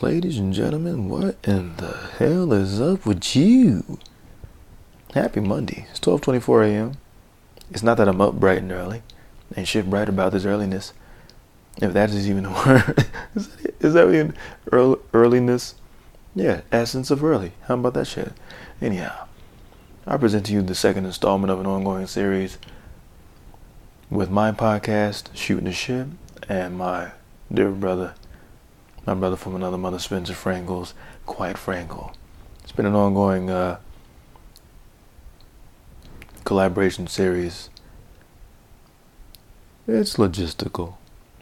[0.00, 3.98] Ladies and gentlemen, what in the hell is up with you?
[5.12, 5.88] Happy Monday.
[5.90, 6.92] It's 12:24 a.m.
[7.72, 9.02] It's not that I'm up bright and early.
[9.56, 10.92] Ain't shit bright about this earliness.
[11.82, 13.06] If that is even a word.
[13.80, 14.34] is, that, even
[14.70, 15.74] earl- earliness?
[16.32, 17.54] Yeah, essence of early.
[17.62, 18.32] How about that shit?
[18.80, 19.26] Anyhow,
[20.06, 22.56] I present to you the second installment of an ongoing series
[24.10, 26.06] with my podcast, Shooting the Shit,
[26.48, 27.10] and my
[27.52, 28.14] dear brother,
[29.08, 30.92] my brother from another mother, Spencer Frankles,
[31.24, 32.12] Quiet Frankel.
[32.62, 33.78] It's been an ongoing uh,
[36.44, 37.70] collaboration series.
[39.86, 40.96] It's logistical.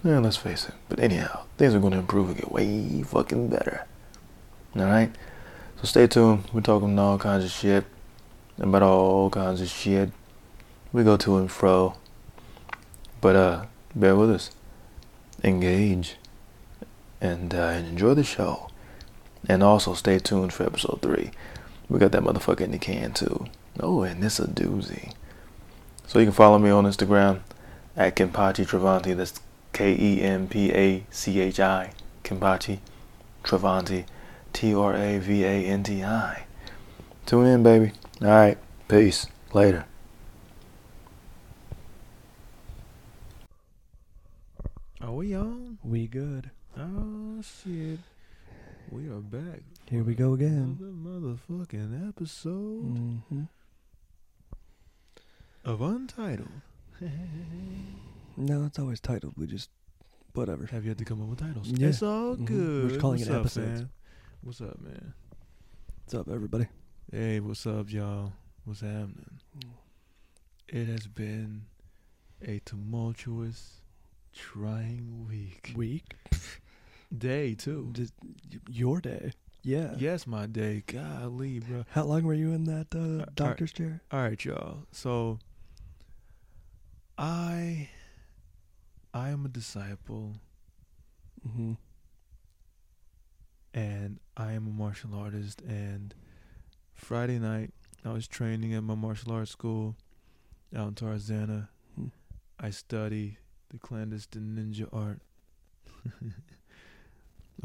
[0.04, 0.74] Yeah, let's face it.
[0.88, 3.84] But anyhow, things are going to improve and get way fucking better.
[4.76, 5.16] Alright?
[5.78, 6.44] So stay tuned.
[6.52, 7.84] We're talking all kinds of shit.
[8.58, 10.12] About all kinds of shit.
[10.92, 11.96] We go to and fro.
[13.20, 13.64] But uh,
[13.96, 14.52] bear with us.
[15.42, 16.16] Engage.
[17.20, 18.70] And uh, enjoy the show.
[19.48, 21.30] And also stay tuned for episode 3.
[21.88, 23.46] We got that motherfucker in the can too.
[23.78, 25.12] Oh, and it's a doozy.
[26.06, 27.40] So you can follow me on Instagram
[27.96, 29.16] at Kempachi Travanti.
[29.16, 29.40] That's
[29.72, 31.92] K E M P A C H I.
[32.24, 32.78] Kempachi
[33.44, 34.04] Travanti.
[34.52, 36.44] T R A V A N T I.
[37.26, 37.92] Tune in, baby.
[38.22, 38.58] All right.
[38.88, 39.26] Peace.
[39.52, 39.84] Later.
[45.00, 45.78] Are we on?
[45.84, 46.50] We good.
[46.78, 47.98] Oh shit.
[48.90, 49.60] We are back.
[49.88, 50.76] Here we go again.
[50.80, 53.42] Another motherfucking episode Mm-hmm.
[55.64, 56.48] of Untitled.
[58.38, 59.32] No, it's always titled.
[59.38, 59.70] We just
[60.34, 60.66] whatever.
[60.66, 61.68] Have you had to come up with titles.
[61.68, 61.88] Yeah.
[61.88, 62.82] It's all Mhm.
[62.82, 63.66] We're just calling what's it up, episodes.
[63.80, 63.90] man?
[64.42, 65.14] What's up, man?
[66.04, 66.66] What's up, everybody?
[67.10, 68.34] Hey, what's up, y'all?
[68.66, 69.40] What's happening?
[70.68, 71.62] It has been
[72.42, 73.80] a tumultuous,
[74.34, 75.72] trying week.
[75.74, 76.14] Week.
[77.18, 77.90] Day too.
[77.92, 78.12] Just
[78.68, 79.32] your day.
[79.62, 79.94] Yeah.
[79.98, 80.82] Yes, my day.
[80.86, 81.84] Golly, bro.
[81.90, 84.00] How long were you in that uh, Uh, doctor's chair?
[84.12, 84.86] All right, y'all.
[84.92, 85.38] So
[87.18, 87.88] I
[89.14, 90.34] I am a disciple
[91.46, 91.74] Mm-hmm.
[93.74, 96.12] and I am a martial artist and
[96.94, 97.72] Friday night
[98.04, 99.96] I was training at my martial arts school
[100.74, 101.68] out in Tarzana.
[101.94, 102.06] Hmm.
[102.58, 103.38] I study
[103.70, 105.20] the clandestine ninja art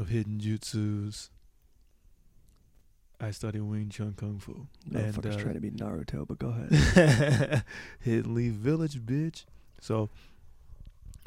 [0.02, 1.30] of hidden jutsus.
[3.20, 4.66] I study Wing Chun Kung Fu.
[4.92, 7.62] And, Motherfucker's uh, trying to be Naruto, but go ahead.
[8.00, 9.44] Hidden Leaf Village, bitch.
[9.80, 10.10] So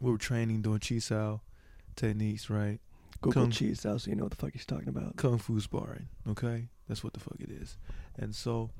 [0.01, 1.39] we were training doing Chisao
[1.95, 2.79] techniques, right?
[3.21, 5.15] Google Kung- cheese out so you know what the fuck he's talking about.
[5.15, 6.67] Kung Fu sparring, okay?
[6.89, 7.77] That's what the fuck it is.
[8.17, 8.71] And so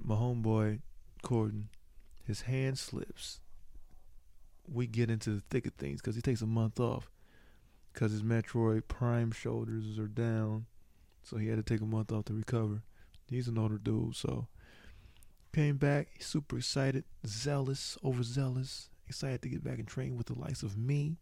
[0.00, 0.78] my homeboy,
[1.24, 1.64] Corden,
[2.24, 3.40] his hand slips.
[4.72, 7.10] We get into the thick of things because he takes a month off
[7.96, 10.66] because his Metroid Prime shoulders are down.
[11.22, 12.82] So he had to take a month off to recover.
[13.30, 14.48] He's an older dude, so
[15.54, 16.08] came back.
[16.20, 21.16] Super excited, zealous, overzealous, excited to get back and train with the likes of me.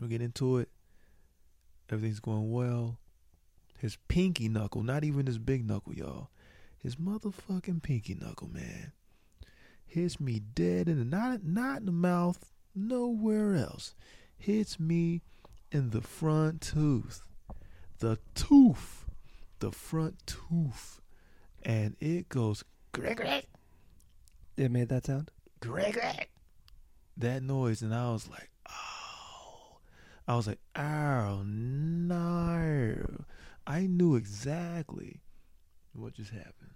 [0.00, 0.68] We get into it.
[1.88, 2.98] Everything's going well.
[3.78, 6.30] His pinky knuckle, not even his big knuckle, y'all.
[6.82, 8.90] His motherfucking pinky knuckle, man.
[9.86, 13.94] Hits me dead in the not not in the mouth, nowhere else.
[14.38, 15.22] Hits me
[15.70, 17.22] in the front tooth.
[17.98, 19.06] The tooth.
[19.58, 21.00] The front tooth.
[21.62, 23.20] And it goes greg
[24.56, 25.30] It made that sound?
[25.60, 26.28] greg greg.
[27.16, 29.78] That noise and I was like, oh.
[30.28, 32.94] I was like, oh no.
[33.66, 35.20] I knew exactly
[35.92, 36.74] what just happened.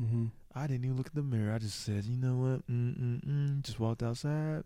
[0.00, 0.26] Mm-hmm.
[0.54, 1.54] I didn't even look at the mirror.
[1.54, 2.66] I just said, you know what?
[2.70, 3.62] Mm mm mm.
[3.62, 4.64] Just walked outside,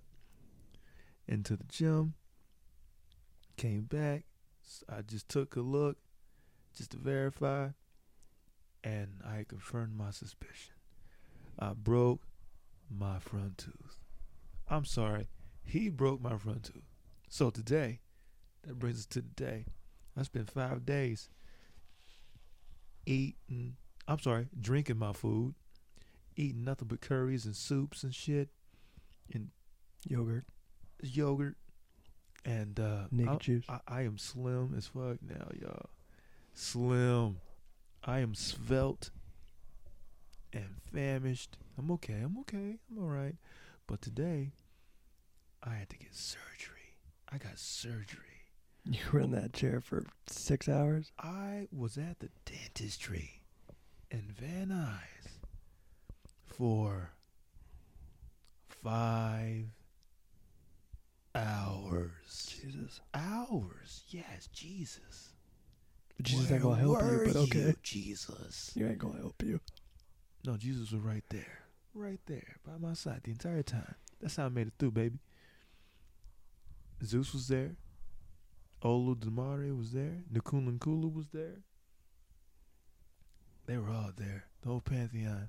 [1.28, 2.14] into the gym,
[3.56, 4.24] came back.
[4.88, 5.96] I just took a look,
[6.76, 7.68] just to verify,
[8.84, 10.74] and I confirmed my suspicion.
[11.58, 12.22] I broke
[12.90, 13.98] my front tooth.
[14.68, 15.28] I'm sorry,
[15.64, 16.84] he broke my front tooth.
[17.28, 18.00] So today,
[18.62, 19.66] that brings us to today.
[20.16, 21.28] I spent five days
[23.06, 23.76] eating.
[24.06, 25.54] I'm sorry, drinking my food,
[26.36, 28.50] eating nothing but curries and soups and shit,
[29.32, 29.50] and
[30.04, 30.44] Yogurt.
[31.02, 31.56] yogurt,
[32.44, 33.64] and uh, Naked I, juice.
[33.68, 35.90] I, I am slim as fuck now, y'all.
[36.54, 37.38] Slim.
[38.04, 39.10] I am svelte
[40.52, 41.56] and famished.
[41.78, 42.20] I'm okay.
[42.24, 42.78] I'm okay.
[42.90, 43.36] I'm all right.
[43.86, 44.52] But today,
[45.62, 46.96] I had to get surgery.
[47.30, 48.26] I got surgery.
[48.84, 51.12] You were in that chair for six hours?
[51.16, 53.42] I was at the dentistry
[54.10, 55.38] in Van Nuys
[56.44, 57.12] for
[58.68, 59.66] five
[61.34, 62.10] hours.
[62.62, 63.00] Jesus.
[63.14, 64.04] Hours.
[64.08, 65.30] Yes, Jesus.
[66.20, 67.58] Jesus Where ain't gonna help you, but okay.
[67.58, 68.72] you, Jesus.
[68.74, 69.60] You ain't gonna help you.
[70.44, 71.60] No, Jesus was right there.
[71.94, 72.56] Right there.
[72.64, 73.94] By my side the entire time.
[74.20, 75.18] That's how I made it through, baby.
[77.04, 77.76] Zeus was there.
[78.82, 80.22] Olodumare was there.
[80.32, 81.62] Unkulunkulu was there.
[83.66, 84.46] They were all there.
[84.62, 85.48] The whole pantheon.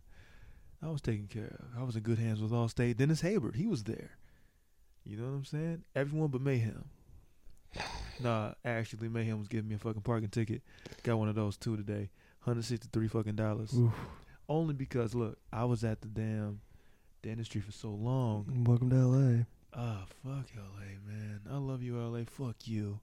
[0.81, 1.81] I was taken care of.
[1.81, 2.97] I was in good hands with Allstate.
[2.97, 4.17] Dennis Haysbert, he was there.
[5.05, 5.83] You know what I'm saying?
[5.95, 6.85] Everyone but Mayhem.
[8.21, 10.61] Nah, actually, Mayhem was giving me a fucking parking ticket.
[11.01, 12.09] Got one of those too today.
[12.43, 13.73] 163 fucking dollars.
[13.73, 13.91] Oof.
[14.47, 16.61] Only because look, I was at the damn
[17.21, 18.65] dentistry for so long.
[18.65, 19.43] Welcome to LA.
[19.75, 21.41] Ah, fuck LA, man.
[21.49, 22.23] I love you, LA.
[22.25, 22.99] Fuck you.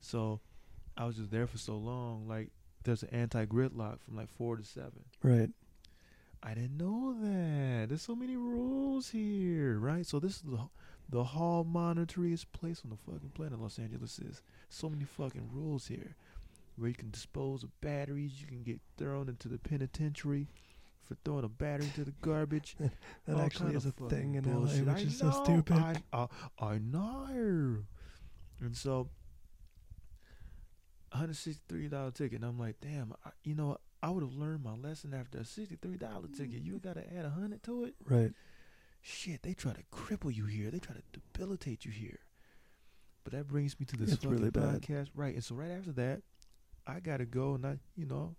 [0.00, 0.40] So,
[0.96, 2.28] I was just there for so long.
[2.28, 2.50] Like,
[2.84, 5.04] there's an anti gridlock from like four to seven.
[5.22, 5.50] Right.
[6.42, 7.88] I didn't know that.
[7.88, 10.06] There's so many rules here, right?
[10.06, 10.58] So this is the
[11.10, 13.60] the hall monitoriest place on the fucking planet.
[13.60, 16.14] Los Angeles is so many fucking rules here,
[16.76, 18.40] where you can dispose of batteries.
[18.40, 20.46] You can get thrown into the penitentiary
[21.06, 22.76] for throwing a battery into the garbage.
[23.26, 24.86] That All actually is a thing in fucking LA, bullshit.
[24.86, 25.76] which I is so know, stupid.
[25.76, 26.26] I, I,
[26.58, 27.78] I know.
[28.60, 29.08] And so,
[31.14, 32.40] $163 ticket.
[32.40, 35.42] And I'm like, damn, I, you know, I would have learned my lesson after a
[35.42, 36.62] $63 ticket.
[36.62, 37.94] You got to add a 100 to it?
[38.08, 38.32] Right.
[39.02, 40.70] Shit, they try to cripple you here.
[40.70, 42.18] They try to debilitate you here.
[43.24, 44.82] But that brings me to this It's fucking really bad.
[44.82, 45.08] podcast.
[45.14, 45.34] Right.
[45.34, 46.22] And so right after that,
[46.86, 48.36] I got to go and I, you know,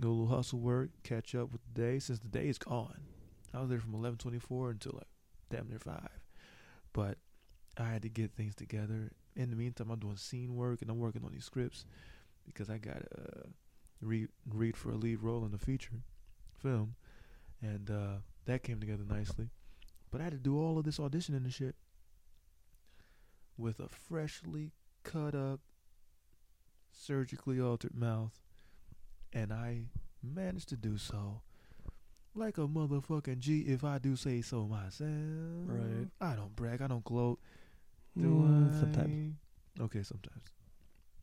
[0.00, 3.00] go a little hustle work, catch up with the day since the day is gone.
[3.52, 5.08] I was there from 11:24 until like
[5.50, 6.08] damn near 5.
[6.92, 7.18] But
[7.78, 9.12] I had to get things together.
[9.36, 11.84] In the meantime, I'm doing scene work and I'm working on these scripts
[12.44, 13.48] because I got to uh,
[14.00, 16.02] read read for a lead role in a feature
[16.58, 16.94] film.
[17.62, 18.16] And uh,
[18.46, 19.50] that came together nicely.
[20.10, 21.76] But I had to do all of this auditioning and shit
[23.56, 24.72] with a freshly
[25.04, 25.60] cut up,
[26.92, 28.40] surgically altered mouth.
[29.32, 29.82] And I
[30.22, 31.42] managed to do so
[32.34, 35.10] like a motherfucking G if I do say so myself.
[35.66, 36.08] Right.
[36.20, 37.38] I don't brag, I don't gloat.
[38.18, 38.80] Do Mm, I?
[38.80, 39.36] sometimes.
[39.80, 40.42] Okay, sometimes.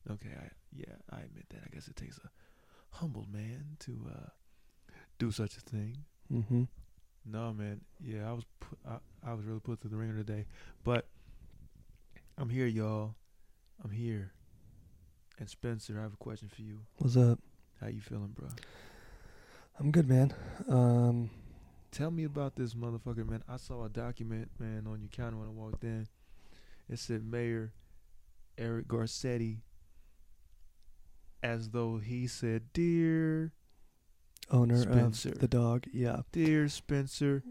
[0.10, 1.60] Okay, I yeah, I admit that.
[1.66, 2.30] I guess it takes a
[2.92, 4.30] humble man to uh
[5.20, 5.98] do such a thing.
[6.32, 6.64] Mm-hmm.
[7.30, 7.82] No, man.
[8.02, 10.46] Yeah, I was pu- I, I was really put through the ringer today,
[10.84, 11.08] but
[12.38, 13.16] I'm here, y'all.
[13.84, 14.32] I'm here.
[15.40, 16.80] And Spencer, I have a question for you.
[16.98, 17.40] What's up?
[17.82, 18.48] How you feeling, bro?
[19.80, 20.34] I'm good, man.
[20.68, 21.30] Um,
[21.92, 23.44] Tell me about this motherfucker, man.
[23.48, 26.08] I saw a document, man, on your counter when I walked in.
[26.90, 27.74] It said Mayor
[28.58, 29.60] Eric Garcetti,
[31.42, 33.54] as though he said, "Dear,
[34.52, 35.30] owner Spencer.
[35.30, 35.86] of the dog.
[35.92, 36.22] Yeah.
[36.32, 37.44] dear Spencer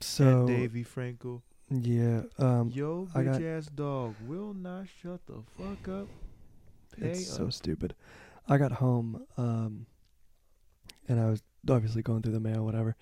[0.00, 2.22] So and Davy Frankel, yeah.
[2.38, 6.08] Um, yo I got- bitch ass dog will not shut the fuck up."
[7.00, 7.94] Pay it's so stupid.
[8.48, 9.86] I got home, um,
[11.08, 12.96] and I was obviously going through the mail, whatever,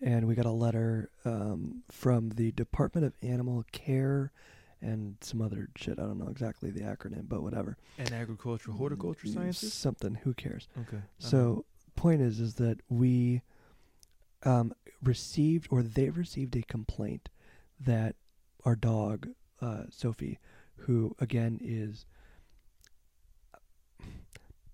[0.00, 4.32] and we got a letter um, from the Department of Animal Care
[4.80, 5.98] and some other shit.
[5.98, 7.76] I don't know exactly the acronym, but whatever.
[7.98, 9.72] and agricultural horticulture Mm, sciences.
[9.74, 10.14] Something.
[10.22, 10.68] Who cares?
[10.78, 11.02] Okay.
[11.18, 11.64] So
[11.96, 13.42] point is, is that we
[14.44, 14.72] um,
[15.02, 17.28] received or they received a complaint
[17.80, 18.14] that
[18.64, 19.28] our dog
[19.60, 20.38] uh, Sophie,
[20.76, 22.04] who again is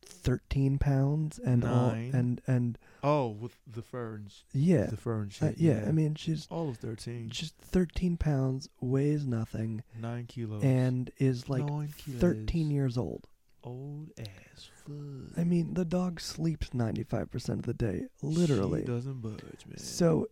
[0.04, 3.82] thirteen pounds and all, and and oh, with the
[4.28, 5.58] sh- yeah, the fur and uh, shit.
[5.58, 5.84] yeah.
[5.86, 7.28] I mean, she's all of thirteen.
[7.28, 10.62] just thirteen pounds, weighs nothing, Nine kilos.
[10.62, 13.26] and is like Nine thirteen years old.
[13.64, 15.38] Old as fuck.
[15.38, 18.80] I mean, the dog sleeps ninety five percent of the day, literally.
[18.82, 19.78] She doesn't budge, man.
[19.78, 20.28] So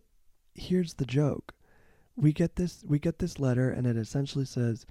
[0.55, 1.53] here's the joke.
[2.15, 4.85] We get this we get this letter and it essentially says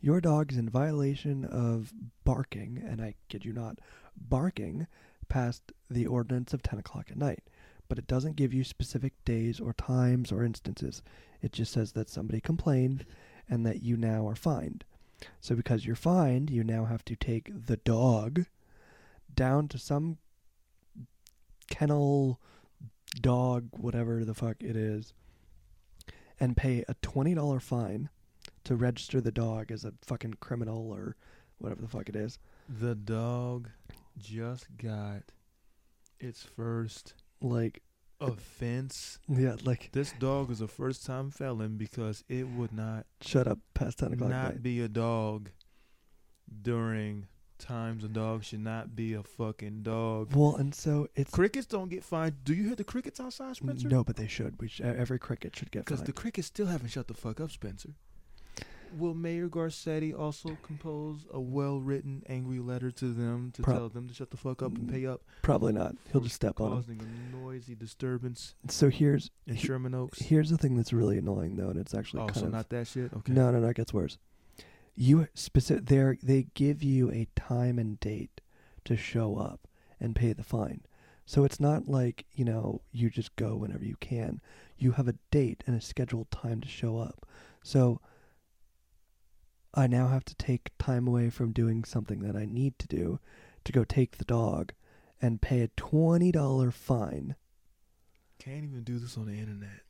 [0.00, 1.92] your dog is in violation of
[2.24, 3.78] barking, and I kid you not,
[4.16, 4.86] barking
[5.28, 7.44] past the ordinance of ten o'clock at night.
[7.88, 11.02] But it doesn't give you specific days or times or instances.
[11.42, 13.04] It just says that somebody complained
[13.48, 14.84] and that you now are fined.
[15.40, 18.46] So because you're fined, you now have to take the dog
[19.34, 20.18] down to some
[21.70, 22.40] kennel
[23.20, 25.12] dog, whatever the fuck it is,
[26.40, 28.08] and pay a twenty dollar fine
[28.64, 31.16] to register the dog as a fucking criminal or
[31.58, 32.38] whatever the fuck it is.
[32.68, 33.68] the dog
[34.18, 35.22] just got
[36.20, 37.82] its first Like,
[38.22, 39.18] offense.
[39.28, 43.58] yeah, like This dog is a first time felon because it would not shut up
[43.74, 44.30] past ten o'clock.
[44.30, 44.62] not night.
[44.62, 45.50] be a dog
[46.62, 47.26] during
[47.58, 50.34] times a dog should not be a fucking dog.
[50.34, 52.44] Well, and so it's Crickets don't get fined.
[52.44, 53.88] Do you hear the crickets outside, Spencer?
[53.88, 54.60] no, but they should.
[54.60, 57.50] We should, every cricket should get Because the crickets still haven't shut the fuck up,
[57.50, 57.90] Spencer.
[58.98, 64.08] Will Mayor Garcetti also compose a well-written angry letter to them to Prob- tell them
[64.08, 65.22] to shut the fuck up and pay up?
[65.42, 65.94] Probably not.
[66.12, 70.20] He'll just step on causing a noisy disturbance So here's in he- Sherman Oaks.
[70.20, 72.68] here's the thing that's really annoying though, and it's actually oh, kind so of not
[72.70, 73.12] that shit.
[73.14, 73.32] Okay.
[73.32, 73.68] no, no, no.
[73.68, 74.18] It gets worse.
[74.94, 78.40] You specific there they give you a time and date
[78.84, 79.66] to show up
[79.98, 80.82] and pay the fine.
[81.24, 84.40] So it's not like you know you just go whenever you can.
[84.76, 87.26] You have a date and a scheduled time to show up.
[87.62, 88.00] So
[89.74, 93.20] I now have to take time away from doing something that I need to do
[93.64, 94.72] to go take the dog
[95.20, 97.36] and pay a twenty dollar fine.
[98.38, 99.82] Can't even do this on the internet.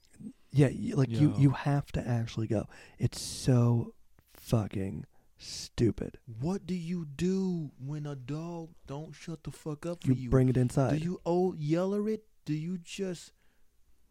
[0.50, 1.38] Yeah, like you Yo.
[1.38, 2.66] you have to actually go.
[2.98, 3.94] It's so
[4.34, 5.06] fucking
[5.38, 6.18] stupid.
[6.40, 10.30] What do you do when a dog don't shut the fuck up for You you?
[10.30, 10.98] bring it inside.
[10.98, 12.24] do you oh yeller it?
[12.44, 13.32] Do you just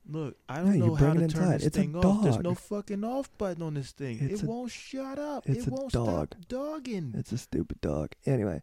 [0.08, 0.36] look?
[0.50, 2.24] I don't you know how to it turn this It's a thing off.
[2.24, 4.18] There's no fucking off button on this thing.
[4.22, 5.48] It's it a- won't shut up.
[5.48, 6.36] it's it a won't dog.
[6.36, 7.14] stop dogging.
[7.18, 8.14] It's a stupid dog.
[8.26, 8.62] Anyway,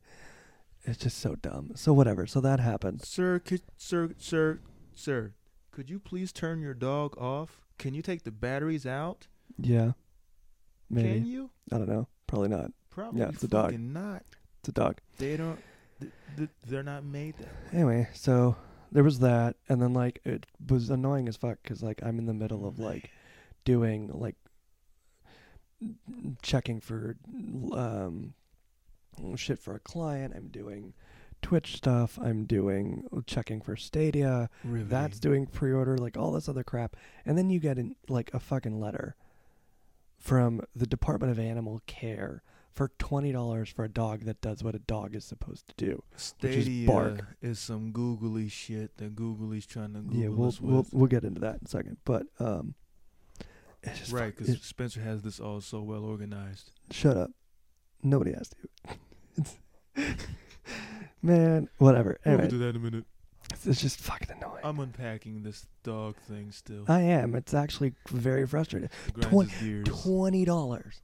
[0.85, 1.73] it's just so dumb.
[1.75, 2.27] So whatever.
[2.27, 3.03] So that happened.
[3.05, 4.61] Sir, could, sir, sir,
[4.95, 5.35] sir,
[5.71, 7.61] could you please turn your dog off?
[7.79, 9.27] Can you take the batteries out?
[9.59, 9.93] Yeah.
[10.91, 11.13] Maybe.
[11.21, 11.51] Can you?
[11.71, 12.09] I don't know.
[12.27, 12.73] Probably not.
[12.91, 13.79] Probably yeah, it's a dog.
[13.79, 14.25] not.
[14.61, 14.99] It's a dog.
[15.19, 15.59] They don't.
[16.01, 17.47] Th- th- they're not made that.
[17.47, 17.53] way.
[17.73, 18.57] Anyway, so
[18.93, 22.27] there was that, and then like it was annoying as fuck because like I'm in
[22.27, 23.11] the middle of like
[23.65, 24.37] doing like
[26.43, 27.17] checking for
[27.73, 28.35] um
[29.37, 30.35] shit for a client.
[30.37, 30.95] I'm doing
[31.43, 32.19] Twitch stuff.
[32.21, 34.51] I'm doing checking for Stadia.
[34.65, 34.89] Riveting.
[34.89, 38.41] That's doing pre-order, like all this other crap, and then you get in like a
[38.41, 39.17] fucking letter
[40.19, 42.43] from the Department of Animal Care
[42.79, 46.01] for twenty dollars for a dog that does what a dog is supposed to do.
[46.41, 47.25] which is bark.
[47.43, 51.41] is some googly shit that Googly's trying to Google yeah, we'll we'll we'll get into
[51.41, 52.77] that in a second, but um,
[53.83, 56.71] it's just right, because Spencer has this all so well organized.
[56.93, 57.33] shut up,
[58.05, 58.95] nobody asked you.
[59.39, 60.17] It's-
[61.21, 62.21] Man, whatever.
[62.25, 63.05] We'll do that in a minute.
[63.67, 64.61] it's, just fucking annoying.
[64.63, 66.85] I'm unpacking this dog thing still.
[66.87, 67.35] I am.
[67.35, 68.89] It's actually very frustrating.
[69.09, 69.89] It grinds twen- his gears.
[69.89, 71.01] Twenty dollars.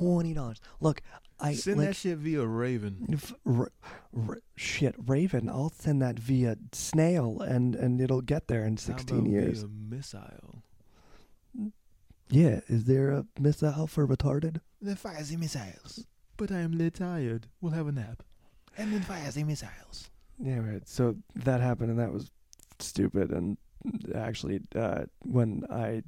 [0.00, 0.60] Twenty dollars.
[0.80, 1.02] Look,
[1.38, 3.06] I Send like, that shit via Raven.
[3.12, 3.70] F- r-
[4.16, 5.48] r- shit, Raven.
[5.50, 9.66] I'll send that via snail, and and it'll get there in sixteen years.
[9.68, 10.62] Missile.
[12.30, 14.60] Yeah, is there a missile for retarded?
[14.80, 16.06] Then fire the missiles.
[16.38, 17.48] But I am lit tired.
[17.60, 18.22] We'll have a nap.
[18.78, 20.10] And then fire the missiles.
[20.38, 20.88] Yeah, right.
[20.88, 22.30] So that happened, and that was
[22.78, 23.32] stupid.
[23.32, 23.58] And
[24.14, 26.02] actually, uh, when I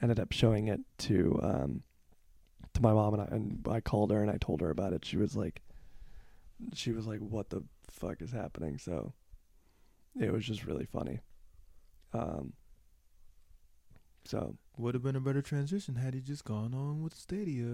[0.00, 1.82] ended up showing it to um,
[2.74, 5.04] to my mom, and I, and I called her and I told her about it,
[5.04, 5.62] she was like,
[6.74, 9.12] she was like, "What the fuck is happening?" So
[10.20, 11.20] it was just really funny.
[12.12, 12.52] Um.
[14.26, 17.66] So Would have been a better transition had he just gone on with Stadia.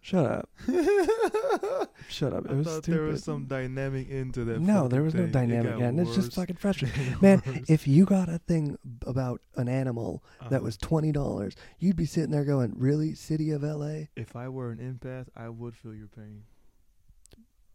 [0.00, 0.48] shut up,
[2.08, 2.44] shut up.
[2.46, 2.92] It I was thought stupid.
[3.00, 4.60] there was some dynamic into that.
[4.60, 5.28] no, there was no thing.
[5.28, 7.16] It dynamic, got and it's just fucking frustrating.
[7.22, 7.58] Man, worse.
[7.68, 10.64] If you got a thing about an animal that Uh-huh.
[10.64, 14.70] was twenty dollars, you'd be sitting there going, "Really, city of L.A." If I were
[14.72, 16.42] an empath, I would feel your pain,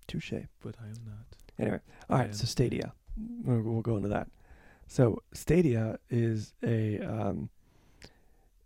[0.07, 0.33] Touche.
[0.61, 1.37] but I am not.
[1.57, 2.35] Anyway, all right.
[2.35, 2.93] So Stadia,
[3.43, 4.27] we'll, we'll go into that.
[4.87, 7.49] So Stadia is a um,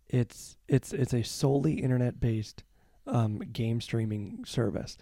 [0.09, 2.63] it's it's it's a solely internet based
[3.07, 4.97] um, game streaming service,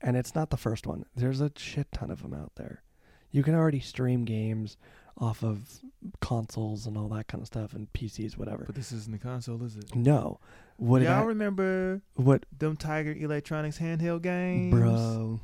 [0.00, 1.04] and it's not the first one.
[1.16, 2.82] There's a shit ton of them out there.
[3.30, 4.76] You can already stream games
[5.18, 5.80] off of
[6.20, 8.64] consoles and all that kind of stuff and PCs, whatever.
[8.66, 9.94] But this isn't a console, is it?
[9.94, 10.40] No,
[10.76, 14.72] what Y'all ac- remember what them Tiger Electronics handheld games?
[14.74, 15.40] bro?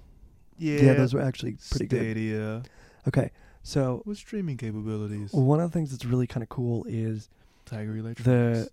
[0.59, 0.81] Yeah.
[0.83, 2.01] Yeah, those were actually pretty good.
[2.01, 2.63] Stadia
[3.09, 3.31] Okay,
[3.63, 5.33] so with streaming capabilities.
[5.33, 7.29] one of the things that's really kind of cool is
[7.71, 8.23] Tiger Electronics.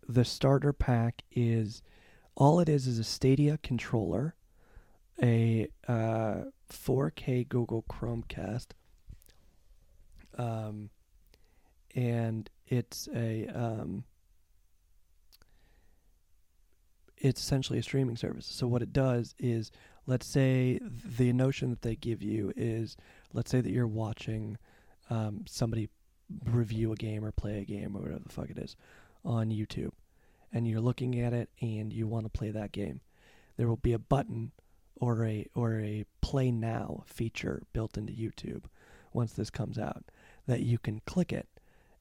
[0.08, 1.82] the the starter pack is
[2.36, 4.36] all it is is a Stadia controller,
[5.22, 8.68] a uh, 4K Google Chromecast,
[10.38, 10.89] um,
[11.96, 14.04] and it's a um,
[17.18, 18.46] it's essentially a streaming service.
[18.46, 19.72] So what it does is,
[20.06, 20.80] let's say
[21.18, 22.96] the notion that they give you is,
[23.34, 24.58] let's say that you're watching
[25.10, 25.89] um, somebody
[26.46, 28.76] review a game or play a game or whatever the fuck it is
[29.24, 29.92] on YouTube,
[30.52, 33.02] and you're looking at it and you want to play that game.
[33.58, 34.52] There will be a button
[35.00, 38.64] or a or a play now feature built into YouTube
[39.14, 40.04] once this comes out
[40.48, 41.48] that you can click it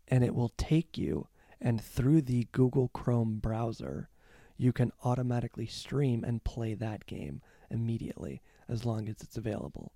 [0.09, 1.28] and it will take you
[1.61, 4.09] and through the Google Chrome browser
[4.56, 9.92] you can automatically stream and play that game immediately as long as it's available.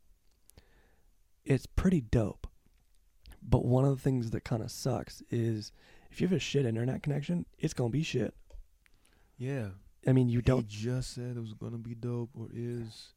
[1.45, 2.47] It's pretty dope.
[3.43, 5.73] But one of the things that kind of sucks is
[6.11, 8.35] if you have a shit internet connection, it's going to be shit.
[9.39, 9.69] yeah,
[10.07, 10.67] I mean, you don't.
[10.71, 13.09] He just said it was gonna be dope or is,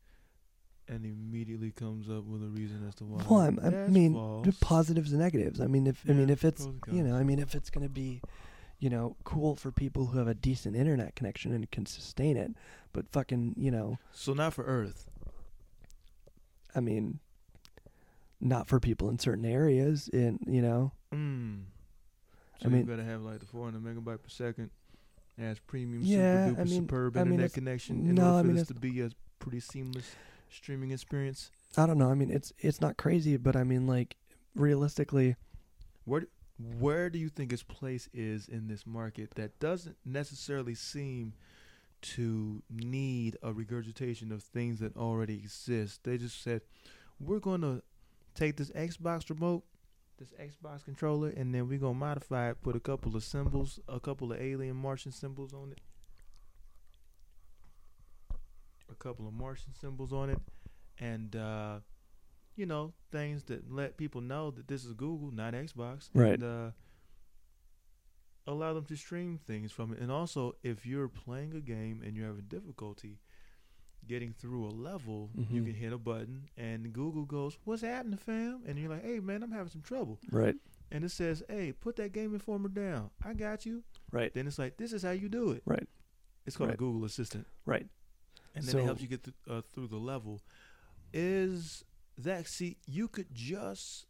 [0.87, 3.23] and immediately comes up with a reason as to why.
[3.29, 4.47] Well, I'm, I That's mean, false.
[4.59, 5.61] positives and negatives.
[5.61, 7.15] I mean, if I mean, if it's you know.
[7.15, 8.21] I mean, if it's gonna be,
[8.79, 12.51] you know, cool for people who have a decent internet connection and can sustain it,
[12.91, 15.09] but fucking, you know, So not for Earth.
[16.75, 17.19] I mean,
[18.43, 20.07] not for people in certain areas.
[20.09, 21.63] In you know, Mm.
[22.59, 24.69] I So mean- you gotta have like the 400 megabyte per second
[25.38, 28.38] as premium Yeah, super duper I mean- superb I mean, internet connection in no, order
[28.38, 29.09] I for mean, this to be a
[29.39, 30.15] pretty seamless
[30.50, 31.51] streaming experience.
[31.77, 32.09] I don't know.
[32.12, 34.15] I mean, it's it's not crazy, but I mean, like
[34.55, 35.35] realistically,
[36.05, 36.27] Where
[36.79, 41.33] where do you think its place is in this market that doesn't necessarily seem
[42.01, 46.03] to need a regurgitation of things that already exist?
[46.03, 46.62] They just said,
[47.19, 47.81] we're going to
[48.33, 49.63] take this Xbox remote,
[50.17, 53.79] this Xbox controller, and then we're going to modify it, put a couple of symbols,
[53.87, 55.79] a couple of alien Martian symbols on it.
[58.89, 60.39] A couple of Martian symbols on it,
[60.99, 61.79] and uh,
[62.55, 66.33] you know things that let people know that this is Google, not Xbox, Right.
[66.33, 66.71] And, uh,
[68.45, 72.15] allow them to stream things from it, and also if you're playing a game and
[72.15, 73.17] you're having difficulty
[74.07, 75.65] getting through a level, you Mhm.
[75.67, 79.43] can hit a button, and Google goes, "What's happening, fam?" And you're like, "Hey, man,
[79.43, 80.55] I'm having some trouble," right,
[80.91, 83.12] and it says, "Hey, put that Game Informer down.
[83.24, 85.88] I got you." right, Then it's like, "This is how you do it." Right.
[86.45, 86.75] It's called Right.
[86.75, 87.88] a Google Assistant right.
[88.55, 90.41] and then So- it helps you get th- uh, through the level.
[91.13, 91.83] Is
[92.17, 92.77] that see?
[92.86, 94.07] You could just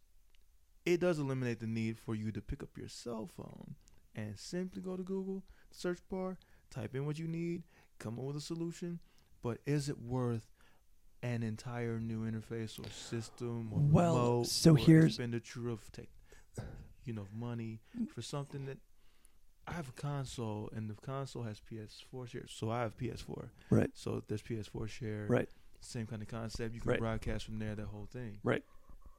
[0.84, 3.74] it does eliminate the need for you to pick up your cell phone
[4.14, 6.36] and simply go to Google search bar,
[6.68, 7.62] type in what you need,
[7.98, 9.00] come up with a solution.
[9.44, 10.46] But is it worth
[11.22, 16.08] an entire new interface or system or Well, remote so or here's- expenditure of tech,
[17.04, 18.08] you know, money mm.
[18.10, 18.78] for something that
[19.66, 23.50] I have a console and the console has PS4 shares, so I have PS4.
[23.70, 23.90] Right.
[23.94, 25.26] So there's PS4 share.
[25.28, 25.48] Right.
[25.80, 26.74] Same kind of concept.
[26.74, 26.98] You can Right.
[27.00, 27.74] broadcast from there.
[27.74, 28.38] That whole thing.
[28.42, 28.64] Right.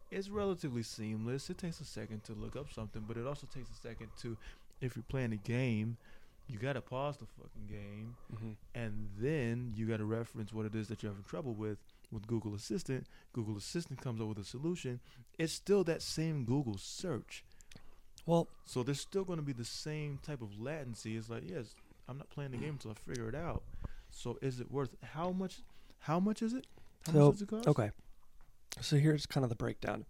[0.09, 1.49] It's relatively seamless.
[1.51, 4.37] It takes a second to look up something, but it also takes a second to,
[4.81, 5.97] if you're playing a game,
[6.47, 8.51] you gotta pause the fucking game, Mm-hmm.
[8.75, 11.77] and then you gotta reference what it is that you're having trouble with
[12.11, 13.07] with Google Assistant.
[13.33, 14.99] Google Assistant comes up with a solution.
[15.39, 17.43] It's still that same Google search.
[18.27, 21.17] Well, So there's still going to be the same type of latency.
[21.17, 21.75] It's like, yes,
[22.07, 23.63] I'm not playing the game until I figure it out.
[24.11, 25.57] So is it worth how much?
[25.99, 26.65] How much is it?
[27.07, 27.67] How So, much does it cost?
[27.67, 27.91] Okay.
[28.81, 30.05] So here's kind of the breakdown.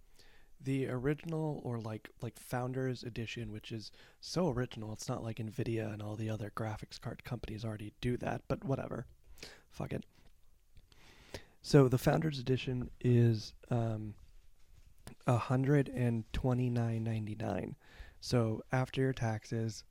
[0.61, 5.93] The original or like like Founders Edition, which is so original, it's not like Nvidia
[5.93, 9.05] and all the other graphics card companies already do that, but whatever.
[9.69, 10.05] Fuck it.
[11.61, 14.15] So the Founders Edition is um
[15.27, 17.75] a hundred and twenty nine ninety nine.
[18.21, 19.83] So after your taxes,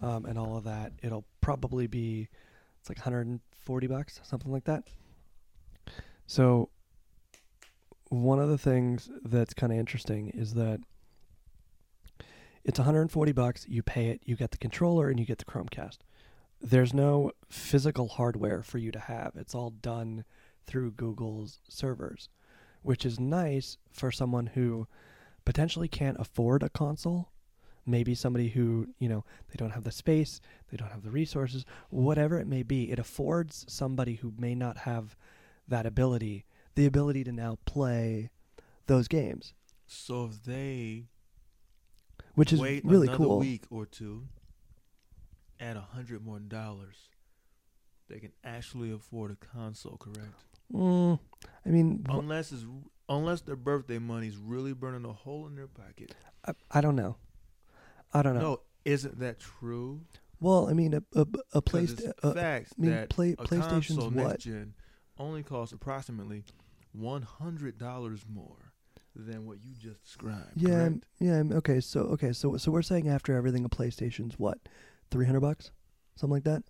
[0.00, 2.28] um, and all of that, it'll probably be
[2.80, 4.84] it's like hundred and forty bucks, something like that.
[6.26, 6.70] So
[8.22, 10.80] one of the things that's kind of interesting is that
[12.64, 13.66] it's 140 bucks.
[13.68, 15.98] You pay it, you get the controller, and you get the Chromecast.
[16.60, 19.32] There's no physical hardware for you to have.
[19.36, 20.24] It's all done
[20.66, 22.30] through Google's servers,
[22.82, 24.86] which is nice for someone who
[25.44, 27.30] potentially can't afford a console.
[27.86, 31.66] Maybe somebody who, you know, they don't have the space, they don't have the resources,
[31.90, 32.90] whatever it may be.
[32.90, 35.16] It affords somebody who may not have
[35.68, 38.30] that ability the ability to now play
[38.86, 39.54] those games,
[39.86, 41.04] So if they
[42.34, 43.38] which is wait really another cool.
[43.38, 44.24] week or two,
[45.60, 46.96] add a hundred more dollars,
[48.08, 49.96] they can actually afford a console.
[49.96, 50.34] Correct?
[50.72, 51.18] Mm,
[51.64, 52.64] I mean, Unless it's
[53.08, 56.14] unless their birthday money's really burning a hole in their pocket.
[56.46, 57.16] I, I don't know.
[58.12, 58.40] I don't know.
[58.40, 60.02] No, isn't that true?
[60.40, 61.94] Well, I mean, a a, a place.
[62.22, 64.12] Uh, facts I mean, play, PlayStation's what?
[64.12, 64.74] next gen
[65.18, 66.44] only costs approximately
[66.94, 68.72] one hundred dollars more
[69.16, 70.52] than what you just described.
[70.56, 71.04] Yeah, correct?
[71.20, 71.42] yeah.
[71.52, 74.58] Okay, so okay, so so we're saying after everything, a PlayStation's what,
[75.10, 75.70] three hundred bucks,
[76.16, 76.62] something like that.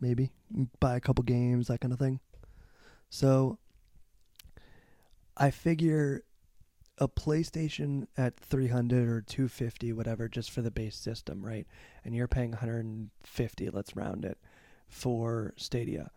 [0.00, 2.20] Maybe mm, buy a couple games, that kind of thing.
[3.08, 3.58] So,
[5.36, 6.24] I figure
[6.98, 11.66] a PlayStation at three hundred or two fifty, whatever, just for the base system, right?
[12.04, 13.68] And you're paying one hundred and fifty.
[13.70, 14.38] Let's round it
[14.88, 16.10] for Stadia.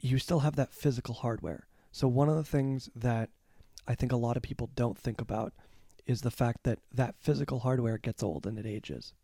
[0.00, 1.66] You still have that physical hardware.
[1.96, 3.30] So one of the things that
[3.88, 5.54] I think a lot of people don't think about
[6.04, 9.14] is the fact that that physical hardware gets old and it ages.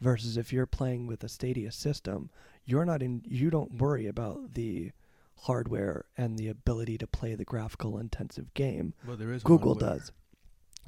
[0.00, 2.30] Versus if you're playing with a Stadia system,
[2.64, 4.92] you're not in you don't worry about the
[5.40, 8.94] hardware and the ability to play the graphical intensive game.
[9.04, 9.98] But there is Google hardware.
[9.98, 10.12] does.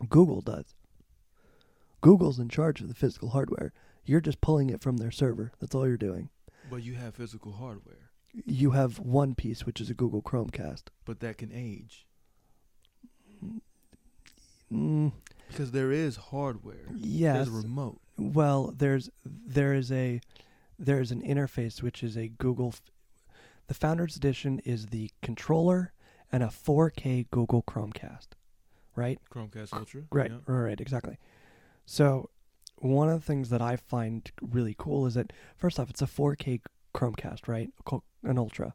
[0.09, 0.75] Google does.
[2.01, 3.75] Google's in charge of the physical hardware.
[4.07, 5.53] You're just pulling it from their server.
[5.61, 6.31] That's all you're doing.
[6.71, 8.12] But you have physical hardware,
[8.47, 10.85] You have one piece, which is a Google Chromecast.
[11.05, 12.07] but that can age
[14.73, 15.13] Mm,
[15.49, 16.87] because there is hardware.
[16.95, 17.35] yes.
[17.37, 18.01] There's a remote.
[18.17, 20.21] Well, there's there is a
[20.79, 22.69] there is an interface which is a Google.
[22.69, 22.83] F-
[23.67, 25.93] the Founders Edition is the controller
[26.31, 28.29] and a 4K Google Chromecast,
[28.97, 29.19] right?
[29.33, 30.03] Chromecast Ultra.
[30.11, 30.39] Right, yeah.
[30.47, 31.19] right, right, exactly.
[31.85, 32.31] So,
[32.77, 36.07] one of the things that I find really cool is that first off, it's a
[36.07, 36.61] 4K
[36.95, 37.71] Chromecast, right?
[38.23, 38.75] An Ultra.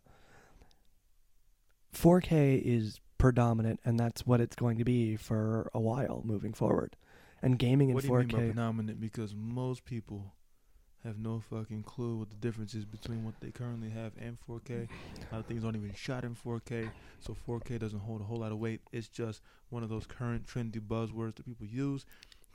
[1.93, 6.95] 4K is predominant, and that's what it's going to be for a while moving forward.
[7.41, 8.45] And gaming in What do you mean by 4K.
[8.47, 8.99] predominant?
[8.99, 10.33] Because most people
[11.03, 14.87] have no fucking clue what the difference is between what they currently have and 4K.
[15.31, 18.37] A lot of things aren't even shot in 4K, so 4K doesn't hold a whole
[18.39, 18.81] lot of weight.
[18.91, 22.05] It's just one of those current trendy buzzwords that people use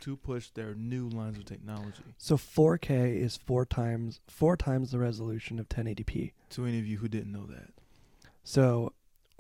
[0.03, 2.03] to push their new lines of technology.
[2.19, 6.33] So 4K is four times four times the resolution of 1080p.
[6.51, 7.71] To any of you who didn't know that,
[8.45, 8.93] So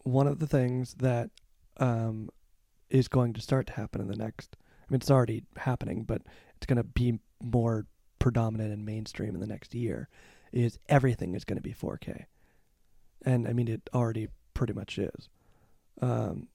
[0.05, 1.31] one of the things that
[1.79, 2.31] um,
[2.91, 6.23] is going to start to happen in the next, I mean, it's already happening, but
[6.57, 7.87] it's going to be more
[8.19, 10.09] predominant and mainstream in the next year,
[10.53, 12.27] is everything is going to be 4K,
[13.25, 15.29] and I mean it already pretty much is.
[16.01, 16.49] Um,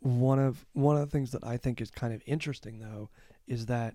[0.00, 3.10] one of one of the things that I think is kind of interesting though
[3.46, 3.94] is that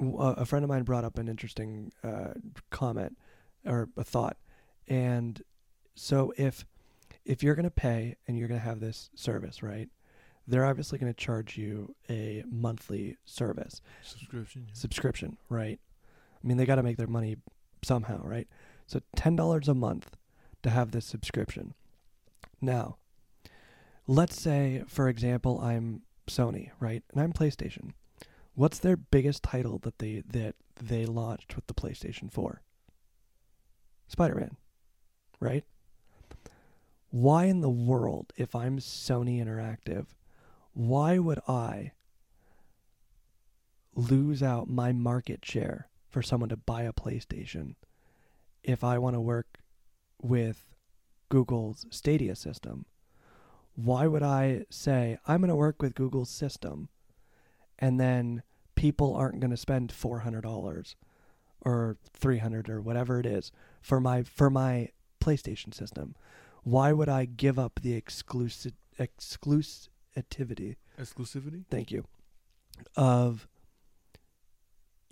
[0.00, 2.34] a friend of mine brought up an interesting uh,
[2.70, 3.16] comment
[3.64, 4.36] or a thought,
[4.88, 5.42] and
[5.94, 6.64] so if
[7.24, 9.88] if you're going to pay and you're going to have this service, right?
[10.46, 14.64] They're obviously going to charge you a monthly service subscription.
[14.68, 14.74] yeah.
[14.74, 15.80] subscription, right?
[16.42, 17.36] I mean, they got to make their money
[17.82, 18.46] somehow, right?
[18.86, 20.16] So ten dollars a month
[20.62, 21.74] to have this subscription.
[22.60, 22.96] Now,
[24.06, 27.92] let's say, for example, I'm Sony, right, and I'm PlayStation.
[28.54, 32.62] What's their biggest title that they that they launched with the PlayStation Four?
[34.06, 34.56] Spider-Man,
[35.40, 35.64] right?
[37.10, 40.06] Why in the world, if I'm Sony Interactive,
[40.72, 41.92] why would I
[43.94, 47.76] lose out my market share for someone to buy a PlayStation
[48.62, 49.58] if I want to work
[50.20, 50.74] with
[51.28, 52.86] Google's Stadia system?
[53.74, 56.88] Why would I say I'm going to work with Google's system
[57.78, 58.42] and then
[58.74, 60.94] people aren't going to spend $400
[61.60, 66.14] or 300 or whatever it is for my for my PlayStation system?
[66.62, 71.64] Why would I give up the exclusive exclusivity Exclusivity.
[71.70, 72.04] thank you,
[72.96, 73.48] of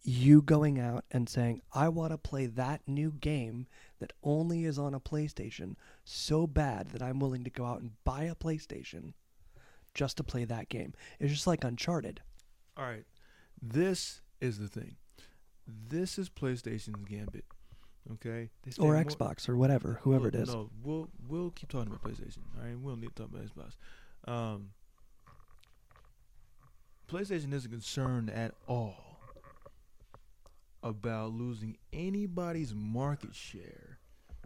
[0.05, 3.67] you going out and saying, I want to play that new game
[4.01, 7.93] that only is on a PlayStation so bad that I'm willing to go out and
[8.05, 9.13] buy a PlayStation
[9.95, 10.95] just to play that game.
[11.21, 12.21] It's just like Uncharted.
[12.77, 13.05] All right.
[13.61, 14.97] This is the thing.
[15.67, 17.45] This is PlayStation's gambit.
[18.15, 18.51] Okay.
[18.81, 20.49] Or more- Xbox or whatever, whoever Well, it is.
[20.49, 22.39] No, we'll we'll keep talking about PlayStation.
[22.59, 23.77] All right, we'll need to talk about Xbox.
[24.29, 24.71] Um,
[27.09, 29.12] PlayStation isn't concerned at all
[30.83, 33.99] about losing anybody's market share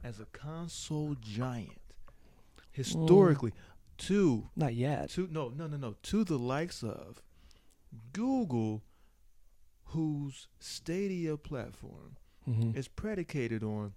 [0.05, 1.81] as a console giant.
[2.73, 3.53] Historically,
[3.99, 5.09] to Not yet.
[5.11, 7.23] to no no no no to the likes of
[8.13, 8.83] Google,
[9.87, 13.95] whose Stadia platform hmm is predicated on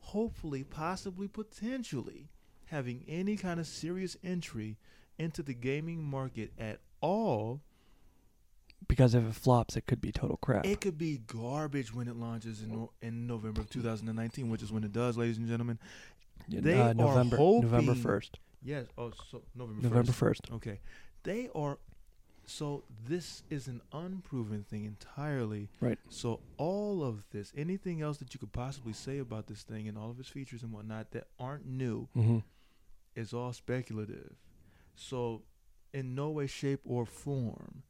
[0.00, 2.28] hopefully, possibly, potentially
[2.66, 4.76] having any kind of serious entry
[5.18, 7.60] into the gaming market at all.
[8.86, 10.64] Because if it flops, it could be total crap.
[10.64, 14.70] It could be garbage when it launches in no- in November of 2019, which is
[14.72, 15.78] when it does, ladies and gentlemen.
[16.48, 18.30] they uh, are November November 1st.
[18.62, 18.86] Yes.
[18.96, 19.82] Oh, so November.
[19.82, 20.50] November 1st.
[20.50, 20.54] 1st.
[20.56, 20.80] Okay.
[21.24, 21.78] They are.
[22.46, 25.68] So this is an unproven thing entirely.
[25.80, 25.98] Right.
[26.08, 29.98] So all of this, anything else that you could possibly say about this thing and
[29.98, 32.38] all of its features and whatnot that aren't new, hmm
[33.14, 34.36] is all speculative.
[34.94, 35.42] So
[35.92, 37.82] in no way, shape, or form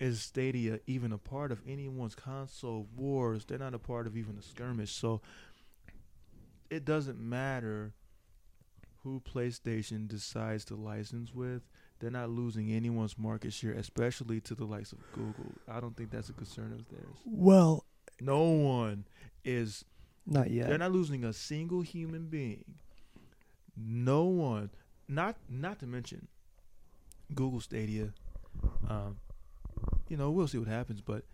[0.00, 3.44] is Stadia even a part of anyone's console wars.
[3.44, 4.90] They're not a part of even a skirmish.
[4.92, 5.20] So
[6.70, 7.92] it doesn't matter
[9.02, 11.62] who PlayStation decides to license with.
[12.00, 15.52] They're not losing anyone's market share, especially to the likes of Google.
[15.68, 17.16] I don't think that's a concern of theirs.
[17.24, 17.84] Well,
[18.20, 19.04] No one
[19.44, 19.84] is
[20.26, 20.68] not yet.
[20.68, 22.64] they're not losing a single human being.
[23.76, 24.70] No one,
[25.08, 26.28] not not to mention
[27.34, 28.12] Google Stadia.
[28.88, 29.16] Um,
[30.12, 31.24] you know, we'll see what happens, but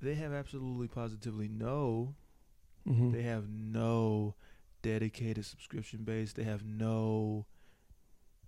[0.00, 2.14] they have absolutely positively no.
[2.88, 3.12] Mhm.
[3.12, 4.34] They have no
[4.80, 6.32] dedicated subscription base.
[6.32, 7.44] They have no.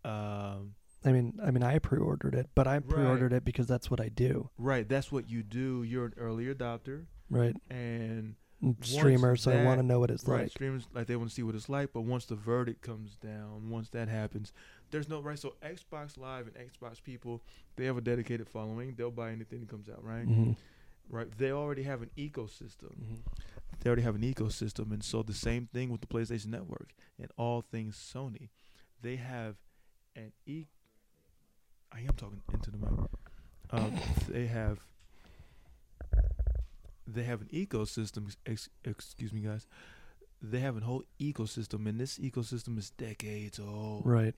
[0.02, 2.88] Um, I mean, I mean, I pre-ordered it, but I Right.
[2.88, 4.48] pre-ordered it because that's what I do.
[4.56, 5.82] right, that's what you do.
[5.82, 7.04] You're an early adopter.
[7.28, 7.54] Right.
[7.70, 8.36] and
[8.82, 10.50] Streamers, so I want to know what it's right like.
[10.50, 11.92] streamers like they want to see what it's like.
[11.94, 14.52] But once the verdict comes down, once that happens,
[14.90, 15.38] there's no right.
[15.38, 17.42] So Xbox Live and Xbox people,
[17.76, 18.94] they have a dedicated following.
[18.96, 20.24] They'll buy anything that comes out, right?
[20.24, 20.52] hmm
[21.08, 21.26] Right.
[21.38, 22.94] They already have an ecosystem.
[22.96, 23.14] hmm
[23.82, 27.30] they already have an ecosystem and so the same thing with the PlayStation Network and
[27.38, 28.50] all things Sony
[29.00, 29.56] they have
[30.14, 30.66] an e
[31.90, 32.90] I am talking into the mic
[33.70, 33.92] um,
[34.28, 34.80] they have
[37.06, 39.66] they have an ecosystem ex, excuse me guys
[40.42, 44.34] they have a whole ecosystem and this ecosystem is decades old Right.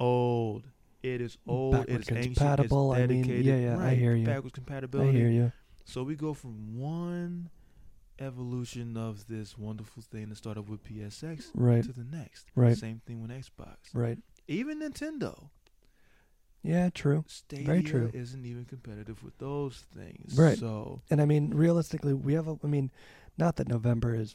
[0.00, 0.64] Old
[1.02, 3.84] it is old Backward it is ancient compatible, I it's mean, dedicated yeah, yeah, I
[3.88, 4.26] right, hear you.
[4.26, 5.10] backwards compatibility.
[5.10, 5.52] I hear you.
[5.84, 7.50] so we go from one
[8.18, 11.82] evolution of this wonderful thing that started with PSX Right.
[11.84, 12.46] to the next.
[12.54, 12.76] Right.
[12.76, 13.76] Same thing with Xbox.
[13.94, 14.18] Right.
[14.46, 15.48] Even Nintendo.
[16.62, 17.24] Yeah, true.
[17.26, 18.10] Stadia true.
[18.12, 20.36] isn't even competitive with those things.
[20.36, 20.58] Right.
[20.58, 22.46] So And I mean, realistically, we have.
[22.48, 22.90] A, I mean,
[23.38, 24.34] not that November is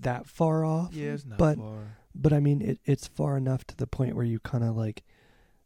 [0.00, 0.92] that far off.
[0.94, 1.96] yeah, it's not but far.
[2.14, 5.02] but I mean, it, it's far enough to the point where you kind of like.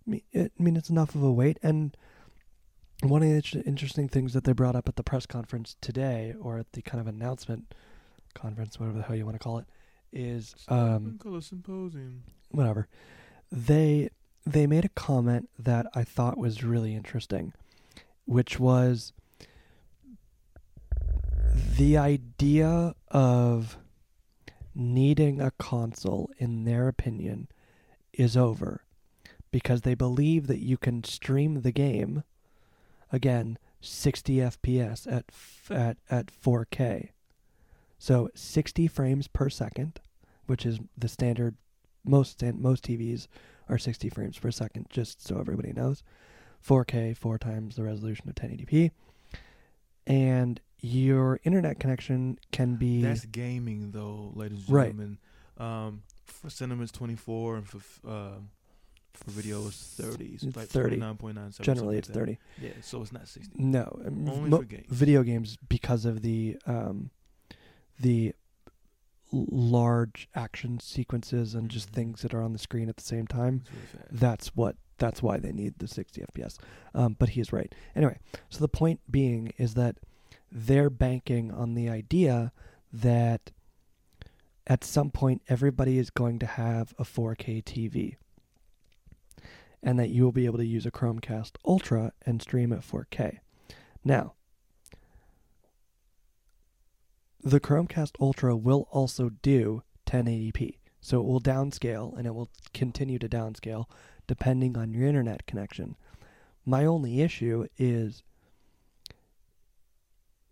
[0.07, 1.59] I mean, it, I mean, it's enough of a wait.
[1.63, 1.97] And
[3.03, 6.59] one of the interesting things that they brought up at the press conference today, or
[6.59, 7.75] at the kind of announcement
[8.35, 9.67] conference, whatever the hell you want to call it,
[10.13, 12.23] is um, Call it symposium.
[12.51, 12.87] whatever.
[13.51, 14.11] They
[14.47, 17.53] they made a comment that I thought was really interesting,
[18.27, 19.13] which was
[21.79, 23.79] the idea of
[24.75, 27.49] needing a console in their opinion
[28.13, 28.85] is over.
[29.51, 32.25] Because they believe that you can stream the game
[33.13, 35.27] again 60 fps at
[35.71, 37.11] at at 4k
[37.99, 40.01] so 60 frames per second
[40.47, 41.55] which is the standard
[42.05, 43.27] most most TVs
[43.69, 46.03] are 60 frames per second just so everybody knows.
[46.67, 48.91] 4k four times the resolution of 1080p
[50.07, 54.85] and your internet connection can be That's gaming, though, ladies and Right.
[54.91, 55.19] gentlemen.
[55.57, 58.51] Um, for cinema it's 24, and for um
[59.15, 60.39] for video it's 30.
[60.39, 60.97] So It's like 30.
[60.99, 61.63] 29.97.
[61.65, 62.39] generally it's something 30.
[62.61, 63.53] Yeah, so it's not 60.
[63.63, 64.87] no Only mo- for games.
[64.91, 67.11] video games because of the um
[68.01, 68.35] the
[69.33, 71.95] large action sequences and just Mhm.
[71.95, 75.39] things that are on the screen at the same time really that's what that's why
[75.39, 76.57] they need the 60 fps
[76.95, 78.19] um, but he is right anyway
[78.49, 79.97] so the point being is that
[80.51, 82.53] they're banking on the idea
[82.93, 83.51] that
[84.67, 88.17] at some point everybody is going to have a 4k tv
[89.83, 93.39] and that you will be able to use a chromecast ultra and stream at 4k
[94.05, 94.35] now
[97.43, 103.19] the chromecast ultra will also do 1080p so it will downscale and it will continue
[103.19, 103.85] to downscale
[104.27, 105.97] depending on your internet connection.
[106.65, 108.23] My only issue is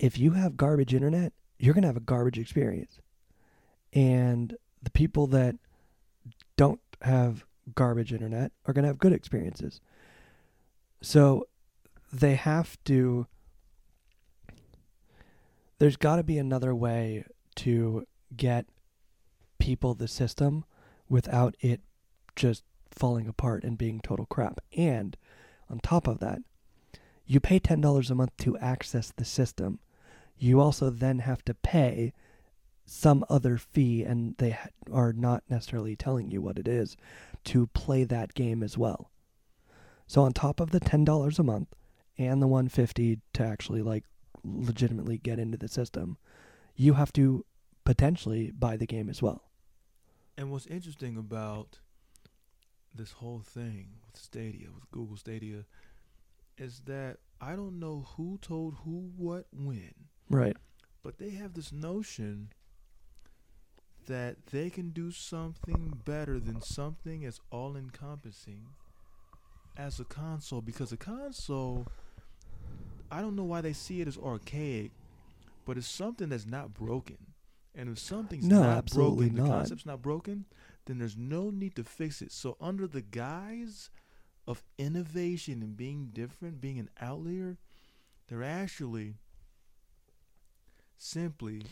[0.02, 2.98] if you have garbage internet, you're going to have a garbage experience.
[3.92, 5.54] And the people that
[6.56, 9.80] don't have garbage internet are going to have good experiences.
[11.00, 11.46] So
[12.12, 13.26] they have to
[15.78, 17.24] there's got to be another way
[17.56, 18.66] to get
[19.58, 20.64] people the system
[21.08, 21.80] without it
[22.36, 24.60] just falling apart and being total crap.
[24.76, 25.16] And
[25.68, 26.40] on top of that,
[27.26, 29.80] you pay $10 a month to access the system.
[30.42, 32.12] You also then have to pay
[32.84, 34.58] some other fee, and they
[34.92, 36.96] are not necessarily telling you what it is,
[37.44, 39.12] to play that game as well.
[40.08, 41.68] So on top of the $10 a month
[42.18, 44.02] and the 150 to actually like
[44.42, 46.18] legitimately get into the system,
[46.74, 47.44] you have to
[47.84, 49.44] potentially buy the game as well.
[50.36, 51.78] And what's interesting about
[52.92, 55.66] this whole thing with Stadia, with Google Stadia,
[56.58, 59.94] is that I don't know who told who what when,
[60.32, 60.56] Right.
[61.02, 62.48] but they have this notion
[64.06, 68.66] that they can do something better than something as all encompassing
[69.76, 71.86] as a console because a console
[73.10, 74.92] I don't know why they see it as archaic,
[75.66, 77.18] but it's something that's not broken.
[77.74, 79.58] And if something's No, not absolutely broken, the not.
[79.58, 80.46] concept's not broken,
[80.86, 82.32] then there's no need to fix it.
[82.32, 83.90] So under the guise
[84.46, 87.58] of innovation and being different, being an outlier,
[88.28, 89.14] they're actually
[91.02, 91.62] simply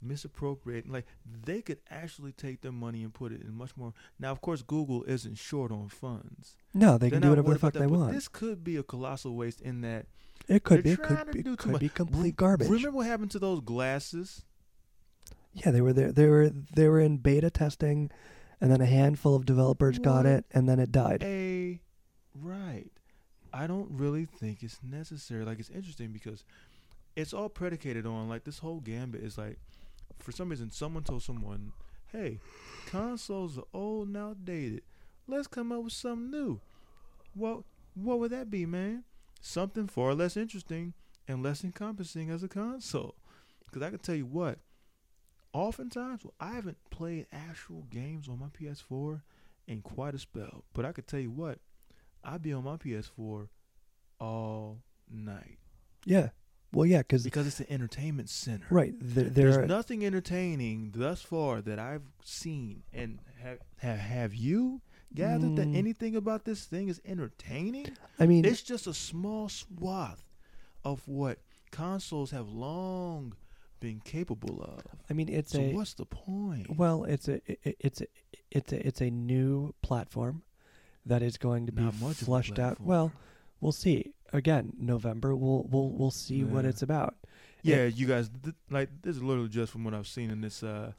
[0.00, 0.92] misappropriating.
[0.92, 3.92] Like they could actually take their money and put it in much more.
[4.18, 6.56] Now, of course, Google isn't short on funds.
[6.72, 8.12] No, they They're can do whatever the fuck about they that, want.
[8.12, 10.06] This could be a colossal waste in that.
[10.48, 10.92] It could be.
[10.92, 11.42] It could be.
[11.42, 11.80] Could much.
[11.80, 12.68] be complete garbage.
[12.68, 14.44] Remember what happened to those glasses?
[15.52, 16.12] Yeah, they were there.
[16.12, 18.10] They were they were in beta testing,
[18.60, 21.22] and then a handful of developers got it, and then it died.
[21.22, 21.80] A
[22.34, 22.90] right.
[23.52, 25.44] I don't really think it's necessary.
[25.44, 26.44] Like it's interesting because
[27.16, 29.58] it's all predicated on like this whole gambit is like
[30.18, 31.72] for some reason someone told someone,
[32.06, 32.40] "Hey,
[32.86, 34.82] consoles are old and outdated.
[35.26, 36.60] Let's come up with something new."
[37.34, 39.04] What what would that be, man?
[39.40, 40.94] Something far less interesting
[41.28, 43.14] and less encompassing as a console.
[43.66, 44.58] Because I can tell you what,
[45.52, 49.22] oftentimes well, I haven't played actual games on my PS4
[49.66, 50.64] in quite a spell.
[50.72, 51.58] But I could tell you what,
[52.22, 53.48] I'd be on my PS4
[54.20, 54.78] all
[55.10, 55.58] night
[56.04, 56.30] Yeah.
[56.74, 58.66] Well, yeah, because because it's an entertainment center.
[58.70, 64.34] right there, There's there nothing entertaining thus far that I've seen, and have have, have
[64.34, 64.80] you
[65.14, 65.76] gathered that Mm.
[65.76, 67.86] anything about this thing is entertaining?
[68.18, 70.24] I mean, It's just a small swath
[70.84, 71.38] of what
[71.70, 73.34] consoles have long
[73.80, 74.80] been capable of.
[75.08, 76.76] I mean, it's so a what's the point?
[76.76, 78.06] well, it's a i- i- it's a
[78.50, 80.42] it's a it's a new platform
[81.06, 82.80] that is going to be Not much flushed out.
[82.80, 83.12] Well,
[83.60, 84.14] we'll see.
[84.34, 85.34] Again, November.
[85.34, 87.14] We'll we'll we'll see what it's about.
[87.62, 90.62] yeah, you guys th- like this is literally just from what I've seen in this.
[90.62, 90.92] uh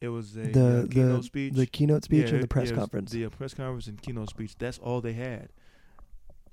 [0.00, 1.54] It was a The- uh, keynote the- speech.
[1.54, 3.10] The keynote speech Yeah, and the press yeah, conference.
[3.10, 4.54] The uh, press conference and keynote speech.
[4.58, 5.48] That's all they had.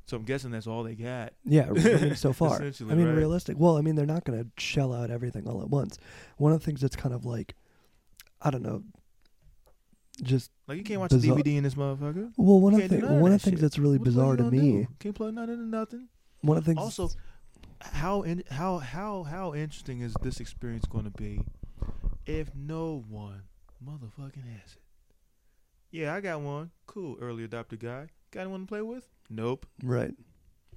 [0.05, 1.33] So I'm guessing that's all they got.
[1.45, 2.55] Yeah, I mean, so far.
[2.55, 3.15] Essentially, I mean, right?
[3.17, 3.57] realistic.
[3.59, 5.99] Well, I mean, they're not going to shell out everything all at once.
[6.38, 7.53] One of the things that's kind of like,
[8.41, 8.83] I don't know,
[10.21, 12.32] just Like you can't watch Bizarre- a DVD in this motherfucker.
[12.38, 14.05] well, one You of the do none of one of the things that's really What
[14.05, 14.60] bizarre to me.
[14.60, 14.88] do?
[14.99, 16.08] Can't plug nothing into nothing.
[16.41, 16.79] One of the things.
[16.79, 17.10] Also,
[17.82, 21.41] how in, how how how interesting is this experience going to be
[22.25, 23.43] if no one
[23.86, 24.82] motherfucking has it?
[25.91, 26.71] Yeah, I got one.
[26.88, 28.10] Cool, early adopter guy.
[28.32, 29.08] Got anyone to play with?
[29.29, 29.65] Nope.
[29.84, 30.13] Right.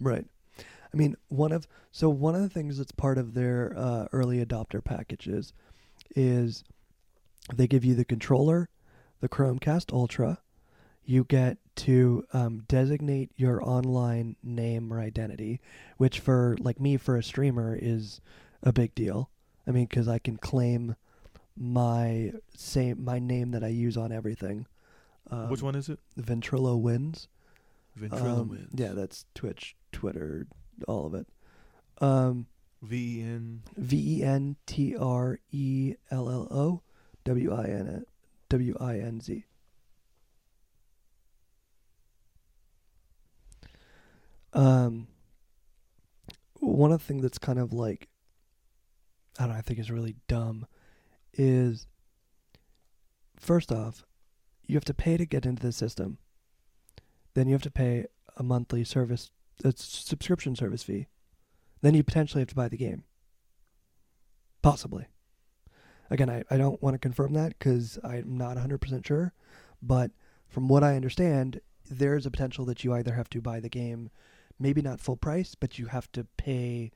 [0.01, 0.25] Right.
[0.59, 4.45] I mean, one of so one of the things that's part of their uh, early
[4.45, 5.53] adopter packages
[6.17, 6.65] is
[7.55, 8.69] they give you the controller,
[9.23, 10.41] the Chromecast Ultra.
[11.05, 15.61] You get to um, designate your online name or identity,
[15.97, 18.21] which for like me for a streamer is
[18.63, 19.31] a big deal.
[19.67, 20.97] I mean, because I can claim
[21.57, 24.67] my same my name that I use on everything.
[25.31, 25.99] Um, Which one is it?
[26.19, 27.29] Ventrilo wins.
[27.99, 28.71] Ventrilo Um, wins.
[28.75, 30.47] Yeah, that's Twitch, Twitter,
[30.89, 31.27] all of it.
[32.01, 32.47] Um,
[32.83, 33.63] V E N.
[33.77, 36.83] V E N T R E L L O
[37.25, 38.05] W I N
[38.53, 39.47] W I N Z.
[44.53, 45.07] Um,
[46.61, 48.09] one of the things that's kind of like,
[49.39, 50.67] I don't know, I think is really dumb
[51.33, 51.87] is
[53.41, 54.05] first off,
[54.67, 56.19] you have to pay to get into the system.
[57.33, 58.05] Then you have to pay
[58.37, 59.31] a monthly service,
[59.65, 61.07] a subscription service fee.
[61.81, 63.05] Then you potentially have to buy the game.
[64.61, 65.07] Possibly.
[66.13, 69.33] Again, I, I don't want to confirm that because I'm not 100% sure.
[69.83, 70.11] But
[70.49, 74.11] from what I understand, there's a potential that you either have to buy the game,
[74.59, 76.93] maybe not full price, but you have to pay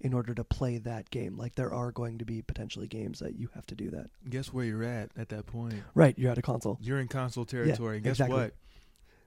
[0.00, 1.36] in order to play that game.
[1.36, 4.10] Like there are going to be potentially games that you have to do that.
[4.28, 5.82] Guess where you're at at that point?
[5.94, 6.78] Right, you're at a console.
[6.80, 7.96] You're in console territory.
[7.96, 8.36] and guess exactly.
[8.36, 8.54] what?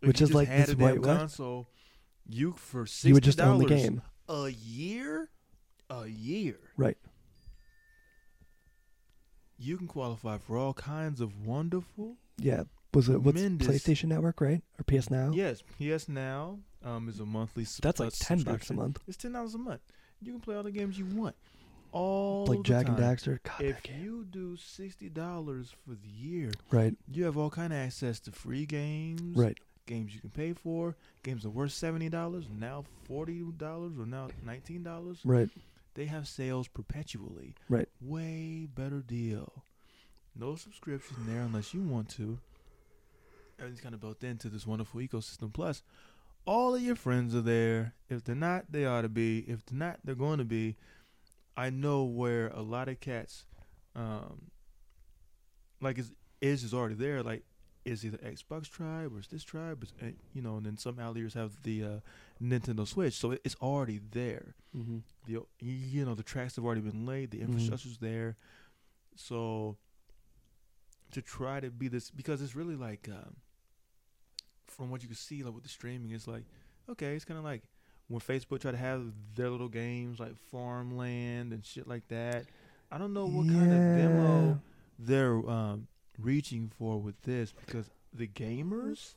[0.02, 1.68] If Which is like had this a white console.
[2.28, 4.02] You for sixty You would just own the game.
[4.30, 5.30] a year,
[5.90, 6.60] a year.
[6.78, 6.98] Right.
[9.62, 12.16] You can qualify for all kinds of wonderful.
[12.38, 12.64] Yeah.
[12.94, 14.62] Was it what's Tremendous- PlayStation Network, right?
[14.80, 15.32] Or PS Now?
[15.34, 17.64] Yes, PS Now um, is a monthly.
[17.64, 18.76] sub- That's like uh, 10 bucks a subscription.
[18.78, 19.00] month.
[19.08, 19.82] It's ten dollars a month.
[20.22, 21.36] You can play all the games you want.
[21.94, 23.16] All Like the Jak and time.
[23.16, 23.40] Daxter.
[23.44, 24.02] God, If game.
[24.04, 28.32] you do sixty dollars for the year, Right, you have all kind of access to
[28.32, 29.58] free games, right.
[29.88, 34.30] games you can pay for, games that were seventy dollars, now forty dollars or now
[34.46, 35.20] nineteen dollars.
[35.26, 35.50] Right.
[35.94, 37.56] They have sales perpetually.
[37.70, 37.90] Right.
[38.00, 39.66] Way better deal.
[40.36, 42.40] No subscription there unless you want to.
[43.60, 45.54] Everything's kind of built into this wonderful ecosystem.
[45.54, 45.84] Plus,
[46.46, 47.94] all of your friends are there.
[48.10, 49.40] If they're not, they ought to be.
[49.40, 50.78] If they're not, they're going to be.
[51.58, 53.46] I know where a lot of cats,
[53.96, 54.50] um,
[55.82, 57.22] like is is is already there.
[57.22, 57.44] Like
[57.86, 59.84] is either Xbox Tribe or is this Tribe?
[59.84, 62.00] Is, uh, you know, and then some outliers have the uh,
[62.42, 65.00] Nintendo Switch, so it, it's already there Mm-hmm.
[65.28, 67.48] the you know the tracks have already been laid, the Mhm.
[67.48, 68.38] infrastructure's there.
[69.16, 69.78] So
[71.12, 73.36] to try to be this because it's really like um,
[74.68, 76.44] from what you can see like with the streaming, it's like
[76.90, 77.64] okay, it's kind of like
[78.08, 79.04] when Facebook tried to have
[79.36, 82.46] their little games like Farmland and shit like that.
[82.92, 84.60] I don't know what kind of demo
[85.00, 85.88] they're um,
[86.22, 89.14] reaching for with this because the gamers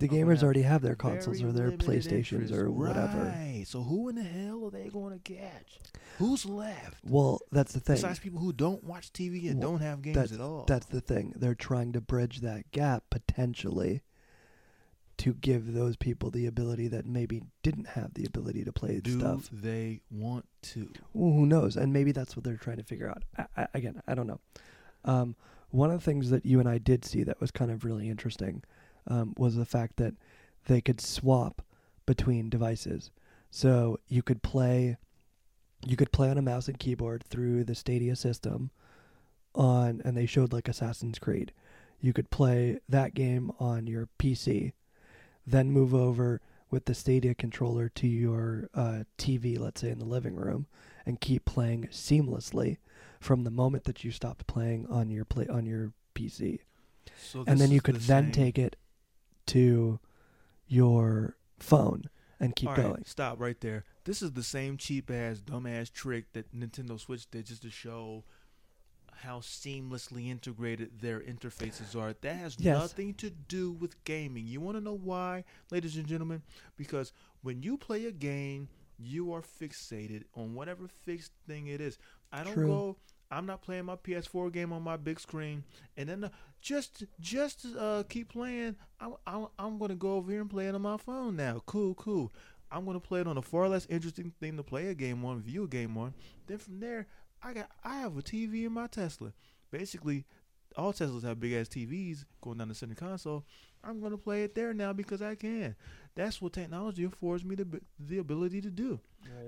[0.00, 2.52] The gamers already have their consoles or their PlayStations interest.
[2.54, 3.24] or whatever.
[3.24, 3.64] Right.
[3.66, 5.78] So who in the hell are they going to catch?
[6.18, 6.96] Who's left?
[7.04, 7.96] Well, that's the thing.
[7.96, 10.64] Besides people who don't watch TV and Well, don't have games at all.
[10.66, 11.32] That's the thing.
[11.36, 14.02] They're trying to bridge that gap potentially
[15.16, 19.18] to give those people the ability that maybe didn't have the ability to play Do
[19.20, 19.48] stuff.
[19.52, 20.90] they want to?
[21.12, 21.76] Well, who knows?
[21.76, 23.22] And maybe that's what they're trying to figure out.
[23.38, 24.40] I, I, again, I don't know.
[25.04, 25.36] Um,
[25.74, 28.08] one of the things that you and I did see that was kind of really
[28.08, 28.62] interesting
[29.08, 30.14] um, was the fact that
[30.66, 31.62] they could swap
[32.06, 33.10] between devices.
[33.50, 34.96] So you could play,
[35.84, 38.70] you could play on a mouse and keyboard through the Stadia system,
[39.52, 41.52] on, and they showed like Assassin's Creed.
[42.00, 44.74] You could play that game on your PC,
[45.44, 50.04] then move over with the Stadia controller to your uh, TV, let's say in the
[50.04, 50.66] living room,
[51.04, 52.76] and keep playing seamlessly
[53.24, 56.58] from the moment that you stopped playing on your play on your PC.
[57.18, 58.76] So and then you could the then same- take it
[59.46, 59.98] to
[60.66, 62.10] your phone
[62.40, 63.04] and keep All right, going.
[63.06, 63.84] stop right there.
[64.04, 67.70] This is the same cheap ass, dumb ass trick that Nintendo Switch did just to
[67.70, 68.24] show
[69.22, 72.12] how seamlessly integrated their interfaces are.
[72.20, 72.78] That has Yes.
[72.78, 74.46] nothing to do with gaming.
[74.46, 76.42] You want to know why, ladies and gentlemen?
[76.76, 78.68] Because when you play a game,
[78.98, 81.96] you are fixated on whatever fixed thing it is.
[82.32, 82.66] I don't True.
[82.66, 82.96] go.
[83.34, 85.64] I'm not playing my PS4 game on my big screen,
[85.96, 86.28] and then uh,
[86.60, 88.76] just just uh, keep playing.
[89.00, 91.60] I'm, I'm I'm gonna go over here and play it on my phone now.
[91.66, 92.32] Cool, cool.
[92.70, 95.40] I'm gonna play it on a far less interesting thing to play a game on,
[95.40, 96.14] view a game on.
[96.46, 97.08] Then from there,
[97.42, 99.32] I got I have a TV in my Tesla.
[99.72, 100.24] Basically,
[100.76, 103.44] all Teslas have big ass TVs going down the center console.
[103.82, 105.74] I'm gonna play it there now because I can.
[106.14, 109.00] That's what technology affords me the the ability to do.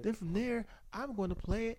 [0.02, 1.78] Then from there, I'm going to play it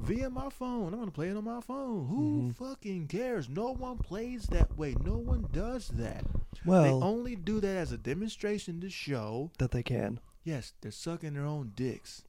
[0.00, 0.92] via my phone.
[0.94, 2.06] I'm to play it on my phone.
[2.08, 2.54] Who Mhm.
[2.56, 3.48] fucking cares?
[3.48, 4.94] No one plays that way.
[5.04, 6.24] No one does that.
[6.64, 10.20] Well, they only do that as a demonstration to show, that they can.
[10.44, 12.24] yes, they're sucking their own dicks.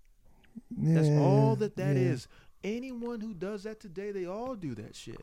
[0.70, 2.02] That's all that that yeah.
[2.04, 2.28] is.
[2.64, 5.22] Anyone who does that today, they all do that shit.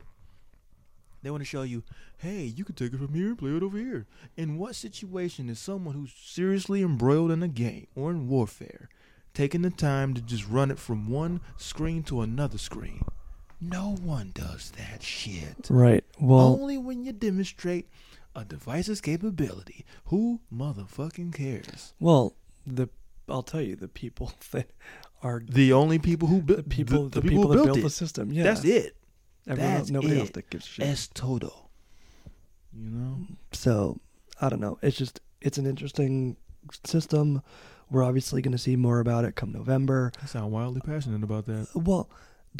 [1.23, 1.83] They want to show you,
[2.17, 4.07] hey, you can take it from here and play it over here.
[4.35, 8.89] In what situation is someone who's seriously embroiled in a game or in warfare
[9.33, 13.03] taking the time to just run it from one screen to another screen?
[13.59, 15.67] No one does that shit.
[15.69, 16.03] Right.
[16.19, 17.87] Well, Only when you demonstrate
[18.35, 19.85] a device's capability.
[20.05, 21.93] Who motherfucking cares?
[21.99, 22.89] well, the
[23.29, 24.71] I'll tell you the people that
[25.23, 27.81] are The only people who built the people the, the, people, who that built, built
[27.83, 28.31] the system.
[28.31, 28.95] Yeah, That's it.
[29.47, 30.33] Everyone else, That's nobody else it.
[30.33, 30.85] that gives shit.
[30.85, 31.69] Es todo.
[32.73, 33.17] You know?
[33.51, 33.99] so
[34.39, 34.79] I don't know.
[34.81, 36.37] It's just it's an interesting
[36.85, 37.41] system.
[37.91, 40.11] We're obviously going to see more about it come November.
[40.23, 41.67] I sound wildly passionate about that.
[41.75, 42.09] Well,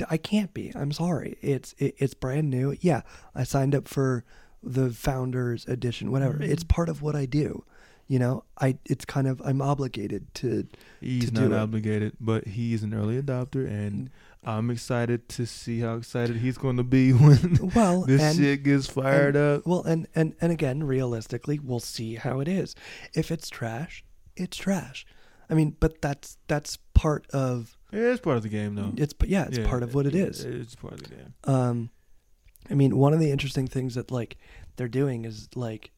[0.09, 0.71] I can't be.
[0.75, 1.37] I'm sorry.
[1.41, 2.75] It's it, it's brand new.
[2.81, 3.01] Yeah,
[3.33, 4.23] I signed up for
[4.61, 6.11] the founders edition.
[6.11, 6.35] Whatever.
[6.39, 6.49] Mhm.
[6.49, 7.63] It's part of what I do.
[8.07, 10.67] You know, I it's kind of I'm obligated to.
[10.99, 14.09] He's To not obligated, but he's an early adopter, and
[14.43, 18.63] I'm excited to see how excited he's going to be when Well, this and shit
[18.63, 19.65] gets fired up.
[19.65, 22.75] well, and and and again, realistically, we'll see how it is.
[23.13, 24.03] If it's trash,
[24.35, 25.05] it's trash.
[25.51, 28.93] I mean, but that's that's part of it's part of the game, though.
[28.95, 30.43] it's yeah, it's part of what it is.
[30.45, 31.33] It's part of the game.
[31.43, 31.89] Um,
[32.69, 34.37] I mean, one of the interesting things that like
[34.77, 35.91] they're doing is like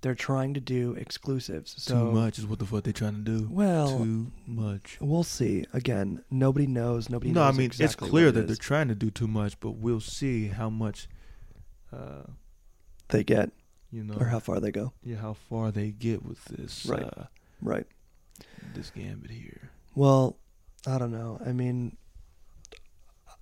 [0.00, 1.74] they're trying to do exclusives.
[1.78, 3.48] So Too much is what the fuck they're trying to do.
[3.50, 4.96] Well, Too much.
[5.00, 5.64] we'll see.
[5.74, 7.10] Again, nobody knows.
[7.10, 7.30] Nobody.
[7.32, 9.72] No, I mean exactly it's clear what that they're trying to do too much, but
[9.72, 11.08] we'll see how much,
[11.92, 12.22] uh,
[13.08, 13.50] they get
[13.92, 14.94] you know, or how far they go.
[15.04, 17.02] yeah, how far they get with this, Right.
[17.02, 17.24] uh,
[17.60, 17.86] Right.
[18.74, 19.70] This gambit here.
[19.94, 20.36] Well,
[20.86, 21.40] I don't know.
[21.44, 21.96] I mean,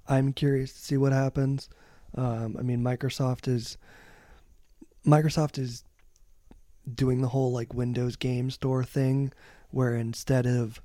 [0.08, 1.68] I'm curious to see what happens.
[2.14, 3.78] Um, I mean, Microsoft is
[5.06, 5.84] Microsoft is
[6.92, 9.32] doing the whole like Windows Game Store thing,
[9.70, 10.80] where instead of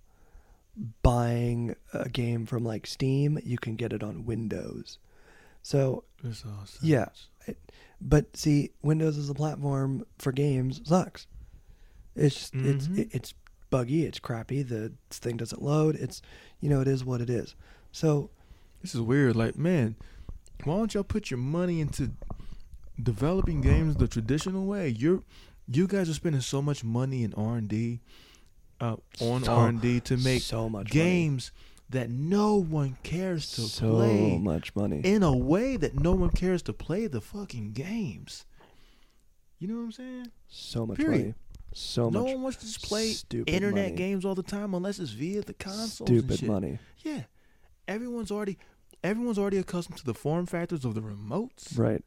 [1.01, 4.97] buying a game from like Steam, you can get it on Windows.
[5.63, 6.80] So, It's awesome.
[6.84, 7.07] Yeah.
[7.99, 11.26] but see, Windows as a platform for games sucks.
[12.16, 12.99] It's just, it's Mhm.
[12.99, 13.34] it, it's
[13.76, 14.63] buggy, it's crappy.
[14.63, 15.95] The thing doesn't load.
[15.95, 16.21] It's
[16.61, 17.55] you know it is what it is.
[17.91, 18.30] So
[18.82, 19.36] This is weird.
[19.36, 19.95] Like, man,
[20.63, 22.11] why don't y'all put your money into
[23.01, 24.89] developing games the traditional way?
[24.89, 25.21] You're
[25.67, 27.99] you guys are spending so much money in R and D,
[28.80, 31.51] uh, on So- R and D to make so much games
[31.89, 33.69] that no one cares to money.
[33.69, 35.01] so play much money.
[35.03, 38.45] in a way that no one cares to play the fucking games.
[39.59, 40.32] You know what I'm saying?
[40.47, 41.19] so much period.
[41.21, 41.34] money.
[41.78, 43.95] So no much one wants to just play stupid internet money.
[43.97, 46.80] games all the time unless it's via the consoles and Stupid money.
[47.03, 47.23] Yeah,
[47.86, 48.57] everyone's already
[49.03, 51.78] everyone's already accustomed to the form factors of the remotes.
[51.78, 52.01] Right.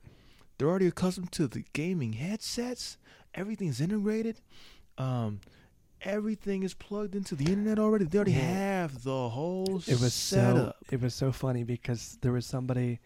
[0.57, 2.97] They're already accustomed to the gaming headsets.
[3.35, 4.41] Everything's integrated.
[4.97, 5.41] Um,
[6.01, 8.07] everything is plugged into the internet already.
[8.07, 10.77] They already have the whole It was setup.
[10.89, 13.01] so it was so funny because there was somebody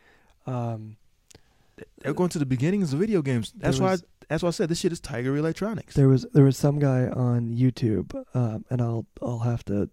[0.46, 0.96] um
[2.02, 3.52] They're going to the beginnings of video games.
[3.56, 5.94] That's there why was, That's why I said this shit is Tiger Electronics.
[5.94, 9.90] There was there was some guy on YouTube, um, and I'll I'll have to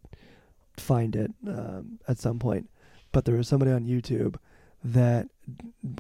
[0.78, 2.70] find it um, at some point.
[3.12, 4.36] But there was somebody on YouTube
[4.84, 5.28] that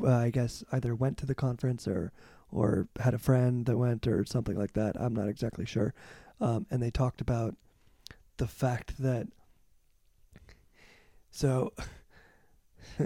[0.03, 2.11] uh, I guess either went to the conference or
[2.51, 4.95] or had a friend that went or something like that.
[4.99, 5.93] I'm not exactly sure.
[6.41, 7.55] Um, and they talked about
[8.37, 9.27] the fact that
[11.31, 11.73] so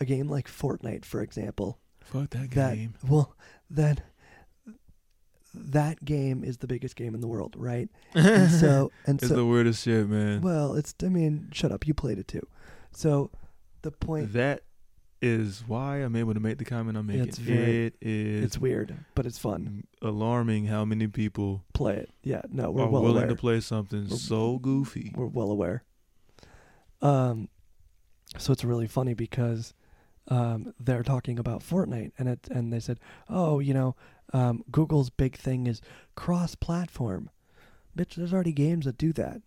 [0.00, 2.94] a game like Fortnite, for example, Fuck that that game.
[3.06, 3.34] well
[3.70, 4.02] that
[5.72, 7.88] that game is the biggest game in the world, right?
[8.14, 10.40] And so and so it's so the weirdest shit, man.
[10.42, 12.46] well, it's I mean, shut up, you played it too.
[12.92, 13.30] So
[13.82, 14.62] the point That
[15.22, 17.22] is why I'm able to make the comment I'm making.
[17.28, 19.84] It's very- it is it's weird, but it's fun.
[20.02, 22.10] alarming how many people Play it.
[22.22, 23.28] Yeah, no, we're are well willing aware.
[23.28, 25.12] to play something We're- so goofy.
[25.16, 25.84] we're well aware.
[27.02, 27.48] Um,
[28.38, 29.72] so it's really funny because
[30.28, 32.98] um, they're talking about Fortnite, and it and they said,
[33.28, 33.94] oh, you know,
[34.32, 35.80] um, Google's big thing is
[36.14, 37.30] cross-platform.
[37.96, 39.40] Bitch, there's already games that do that.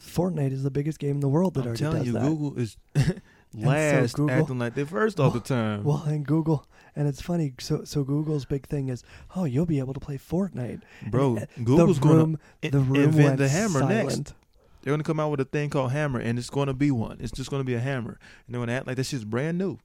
[0.00, 2.22] Fortnite is the biggest game in the world that I'm already telling does you, that.
[2.22, 2.76] Google is
[3.54, 5.84] last Google- acting like they're first all the time.
[5.84, 7.54] Well, and Google, and it's funny.
[7.60, 9.02] So, so Google's big thing is,
[9.34, 13.38] oh, you'll be able to play Fortnite, Bro, uh, Google's the gonna the room invent
[13.38, 14.08] the hammer silent.
[14.08, 14.34] next.
[14.82, 16.90] They're going to come out with a thing called Hammer, and it's going to be
[16.90, 17.16] one.
[17.18, 18.18] It's just going to be a hammer.
[18.46, 19.78] And they're going to act like this shit's brand new.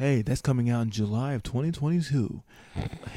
[0.00, 2.42] Hey, that's coming out in July of 2022.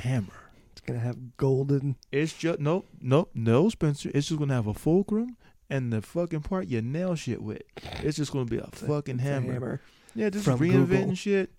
[0.01, 0.51] Hammer.
[0.73, 1.95] It's gonna have golden.
[2.11, 4.11] It's just, nope, nope, no, Spencer.
[4.13, 5.37] It's just going to have a fulcrum
[5.69, 7.61] and the fucking part you nail shit with.
[8.01, 9.53] It's just going to be a fucking it's a hammer.
[9.53, 9.81] hammer.
[10.13, 11.15] Yeah, just from reinventing Google.
[11.15, 11.51] shit.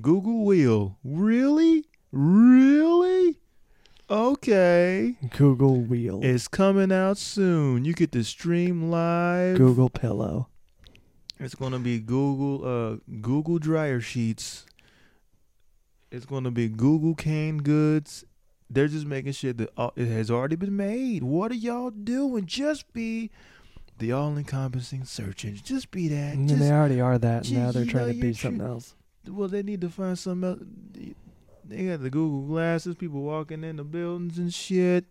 [0.00, 0.96] Google wheel.
[1.04, 1.84] Really?
[2.10, 3.38] Really?
[4.08, 5.16] Okay.
[5.36, 6.20] Google Wheel.
[6.22, 7.84] It's coming out soon.
[7.84, 9.58] You get to stream live.
[9.58, 10.48] Google Pillow.
[11.38, 14.64] It's gonna be Google uh Google dryer sheets.
[16.10, 18.24] It's gonna be Google canned goods.
[18.70, 21.22] They're just making shit that uh, it has already been made.
[21.22, 22.46] What are y'all doing?
[22.46, 23.30] Just be
[23.98, 25.62] the all-encompassing search engine.
[25.64, 26.34] Just be that.
[26.34, 27.44] And Just, they already are that.
[27.44, 28.94] ju- And now they're trying know, to be something else.
[29.28, 31.14] well, they need to find something else.
[31.64, 32.96] They got the Google glasses.
[32.96, 35.04] People walking in the buildings and shit.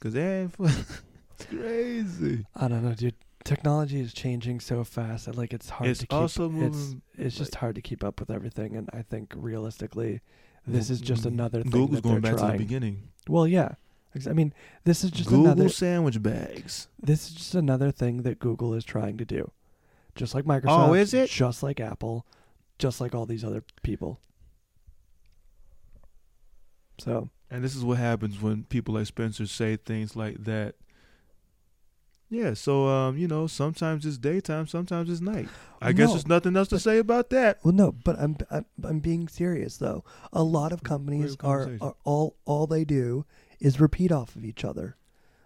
[0.00, 0.52] Cause they ain't.
[0.54, 0.64] fu-
[1.34, 2.46] it's crazy.
[2.56, 3.14] I don't know, dude.
[3.44, 6.14] Technology is changing so fast that like it's hard It's to keep.
[6.14, 7.02] also moving.
[7.18, 10.22] it's just hard to keep up with everything, and I think realistically,
[10.66, 12.52] this is just mm, another thing Google's going back trying.
[12.52, 13.08] to the beginning.
[13.28, 13.74] Well, yeah.
[14.28, 15.68] I mean, this is just Google another.
[15.68, 16.88] sandwich bags.
[17.02, 19.50] This is just another thing that Google is trying to do,
[20.14, 20.88] just like oh, Microsoft.
[20.88, 21.28] Oh, is it?
[21.28, 22.24] Just like Apple,
[22.78, 24.20] just like all these other people.
[26.98, 30.76] So And this is what happens when people like Spencer say things like that.
[32.34, 35.48] Yeah, so um, you know, sometimes it's daytime, sometimes it's night.
[35.80, 37.60] I guess there's nothing else to say about that.
[37.62, 40.02] Well, no, but I'm I'm, I'm being serious though.
[40.32, 43.24] A lot of companies are, are all all they do
[43.60, 44.96] is repeat off of each other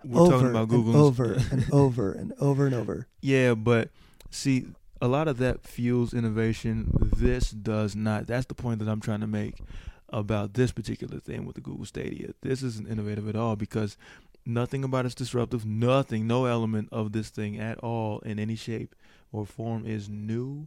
[0.02, 3.06] We're over talking about Google over and over and over and over.
[3.20, 3.90] Yeah, but
[4.30, 4.68] see,
[5.02, 6.90] a lot of that fuels innovation.
[7.14, 8.26] This does not.
[8.26, 9.56] That's the point that I'm trying to make
[10.10, 12.32] about this particular thing with the Google Stadia.
[12.40, 13.98] This isn't innovative at all because
[14.48, 15.64] nothing about it's disruptive.
[15.64, 18.94] Nothing, no element of this thing at all in any shape
[19.32, 20.66] or form is new.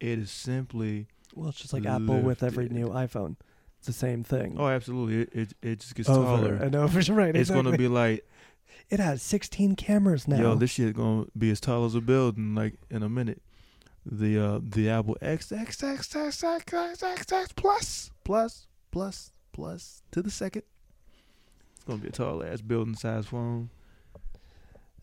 [0.00, 3.36] It is simply Well, it's just like Apple with every new iPhone.
[3.78, 4.56] It's the same thing.
[4.58, 5.22] oh, absolutely.
[5.22, 6.54] It it, it just gets over taller.
[6.54, 7.00] and over.
[7.12, 7.34] Right.
[7.36, 8.26] It's gonna be like,
[8.90, 10.38] It has 16 cameras now.
[10.38, 13.42] yo, this shit gonna be as tall as a building like in a minute.
[14.06, 19.32] The uh the Apple X X X X X X X X plus plus plus
[19.52, 20.62] plus to the second.
[21.84, 23.68] It's gonna be a tall ass building size phone.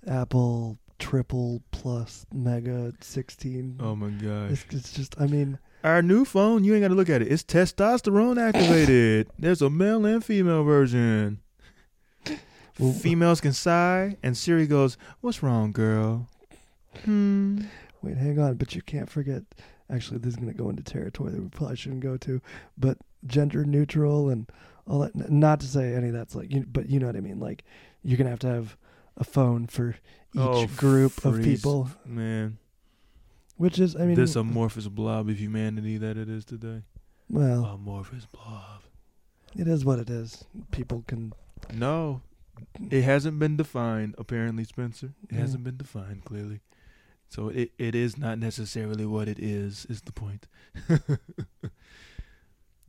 [0.07, 3.77] Apple triple plus mega 16.
[3.79, 4.51] Oh my gosh.
[4.51, 5.21] It's, it's just.
[5.21, 7.31] I mean, Our new phone, you ain't gotta look at it.
[7.31, 9.27] It's testosterone activated.
[9.37, 11.39] There's a male and female version.
[12.79, 16.27] Well- Females can sigh, and Siri goes, "What's wrong, girl?"
[17.05, 17.61] Hmm.
[18.01, 18.55] wait, hang on.
[18.55, 19.43] But you can't forget.
[19.87, 22.41] Actually, this is going to go into territory that we probably shouldn't go to.
[22.75, 24.49] But gender neutral and
[24.87, 25.15] all that.
[25.31, 27.39] Not to say any of that's like, you, but you know what I mean.
[27.39, 27.63] Like,
[28.03, 28.77] you're going to have to have
[29.17, 29.95] a phone for each
[30.37, 32.57] Oh, group of people, Man,
[33.57, 36.83] which is, I mean, this uh, amorphous blob of humanity that it is today.
[37.29, 38.83] well, Amorphous blob.
[39.57, 40.45] it is what it is.
[40.71, 41.33] People can.
[41.73, 42.21] No,
[42.89, 44.15] it hasn't been defined.
[44.17, 45.39] Apparently, Spencer, it Yeah.
[45.41, 46.61] hasn't been defined clearly.
[47.27, 49.85] So it it is not necessarily what it is.
[49.89, 50.47] Is the point?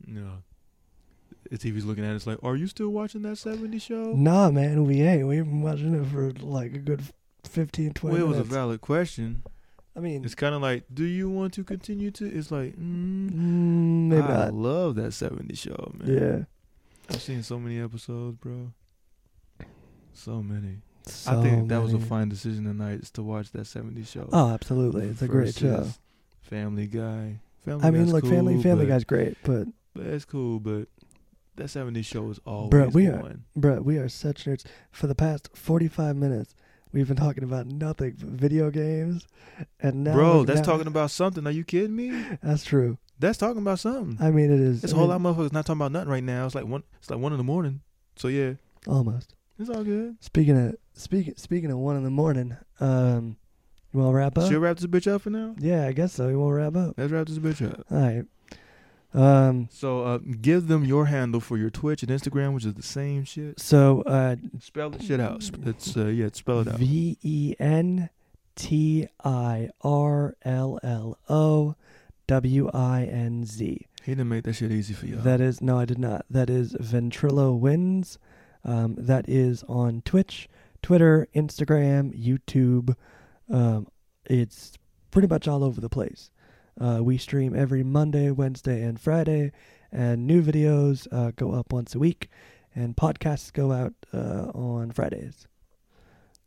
[0.05, 0.43] no.
[1.53, 4.11] The TV's looking at it, it's like, are you still watching that 70 show?
[4.13, 5.27] Nah, man, we ain't.
[5.27, 7.03] We've been watching it for like a good
[7.47, 9.43] 15, 20 well, it was a valid question.
[9.95, 12.25] I mean, It's kind of like, do you want to continue to?
[12.25, 14.55] It's like, mm, mm, maybe I not.
[14.55, 16.07] love that 70 show, man.
[16.11, 17.13] Yeah.
[17.15, 18.71] I've seen so many episodes, bro.
[20.13, 20.77] So many.
[21.05, 24.27] So I think that was a fine decision tonight is to watch that 70s show.
[24.33, 25.05] Oh, absolutely.
[25.05, 25.87] It's a great show.
[26.41, 27.41] Family Guy.
[27.63, 30.59] Family I mean, Guy's look, Family cool, Family but- Guy's great, but But it's cool,
[30.59, 30.87] but
[31.55, 33.43] that 70s show is always Bruh, we are- on.
[33.57, 34.63] bruh, we are such nerds.
[34.91, 36.55] For the past forty-five minutes,
[36.91, 39.27] we've been talking about nothing but video games,
[39.79, 41.45] and now Bro, that's now- talking about something.
[41.47, 42.11] Are you kidding me?
[42.41, 42.97] That's true.
[43.19, 44.17] That's talking about something.
[44.19, 44.83] I mean, it is.
[44.83, 46.45] It's a whole lot of motherfuckers not talking about nothing right now.
[46.45, 46.83] It's like one.
[46.99, 47.81] It's like one in the morning.
[48.15, 48.53] So yeah,
[48.87, 49.35] almost.
[49.59, 50.17] it's all good.
[50.19, 53.37] Speaking of speaking speaking of one in the morning, um,
[53.93, 54.43] you want to wrap up?
[54.45, 55.55] Should we wrap this bitch up for now?
[55.59, 56.27] Yeah, I guess so.
[56.27, 56.95] You want to wrap up?
[56.97, 57.85] Let's wrap this bitch up.
[57.91, 58.25] All right.
[59.13, 59.69] Um.
[59.71, 63.23] So uh, give them your handle for your Twitch and Instagram, which is the same
[63.25, 63.59] shit.
[63.59, 65.49] So, uh, Spell the shit out.
[65.65, 66.79] It's uh, yeah, spell it out.
[66.79, 68.09] V E N
[68.55, 71.75] T I R L L O
[72.27, 73.87] W I N Z.
[74.03, 75.15] He didn't make that shit easy for you.
[75.17, 76.25] That is no, I did not.
[76.29, 78.17] That is Ventrilo Wins.
[78.65, 80.49] Um, that is on Twitch,
[80.81, 82.95] Twitter, Instagram, YouTube.
[83.49, 83.87] Um,
[84.25, 84.73] it's
[85.11, 86.31] pretty much all over the place.
[86.79, 89.51] Uh, we stream every Monday, Wednesday, and Friday,
[89.91, 92.29] and new videos uh, go up once a week,
[92.75, 95.47] and podcasts go out uh, on Fridays.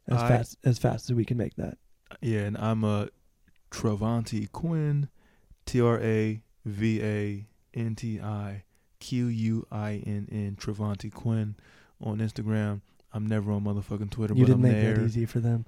[0.09, 1.79] As I- fast as fast as we can make that.
[2.21, 3.09] yeah, and I'm a
[3.71, 5.09] Travanti Quinn,
[5.65, 8.63] T R A V A N T I
[9.01, 11.57] Q U I N N Travanti Quinn
[12.01, 12.81] on Instagram.
[13.13, 14.95] I'm never on motherfucking Twitter, You but didn't I'm make there.
[14.97, 15.65] that easy for them.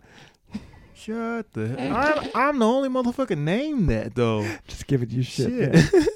[0.99, 1.81] Shut the.
[1.81, 4.43] I'm, I'm the only motherfucking name that though.
[4.69, 5.77] Just giving you shit.
[5.77, 6.09] Shit.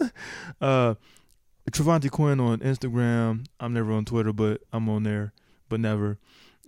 [0.60, 0.94] uh,
[1.70, 3.46] Travanti Quinn on Instagram.
[3.60, 5.32] I'm never on Twitter, but I'm on there,
[5.68, 6.18] but never.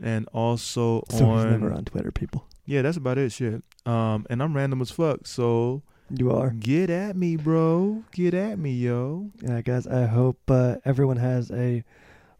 [0.02, 2.46] And also So on, never on Twitter, people.
[2.66, 3.32] yeah, that's about it.
[3.32, 3.62] Shit.
[3.86, 5.26] Um, and I'm random as fuck.
[5.26, 6.50] So You are.
[6.50, 8.02] get at me, bro.
[8.12, 9.30] Get at me, yo.
[9.40, 11.84] Yeah, guys, I hope uh, everyone has a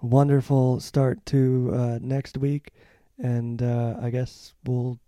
[0.01, 2.73] wonderful start to uh, next week.
[3.19, 4.99] And uh, I guess we'll,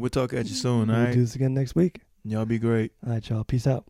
[0.00, 0.88] We'll talk at you soon.
[0.88, 1.14] we'll All right.
[1.14, 2.00] do this again next week.
[2.24, 2.92] Y'all be great.
[3.06, 3.44] All right, y'all.
[3.44, 3.84] Peace out.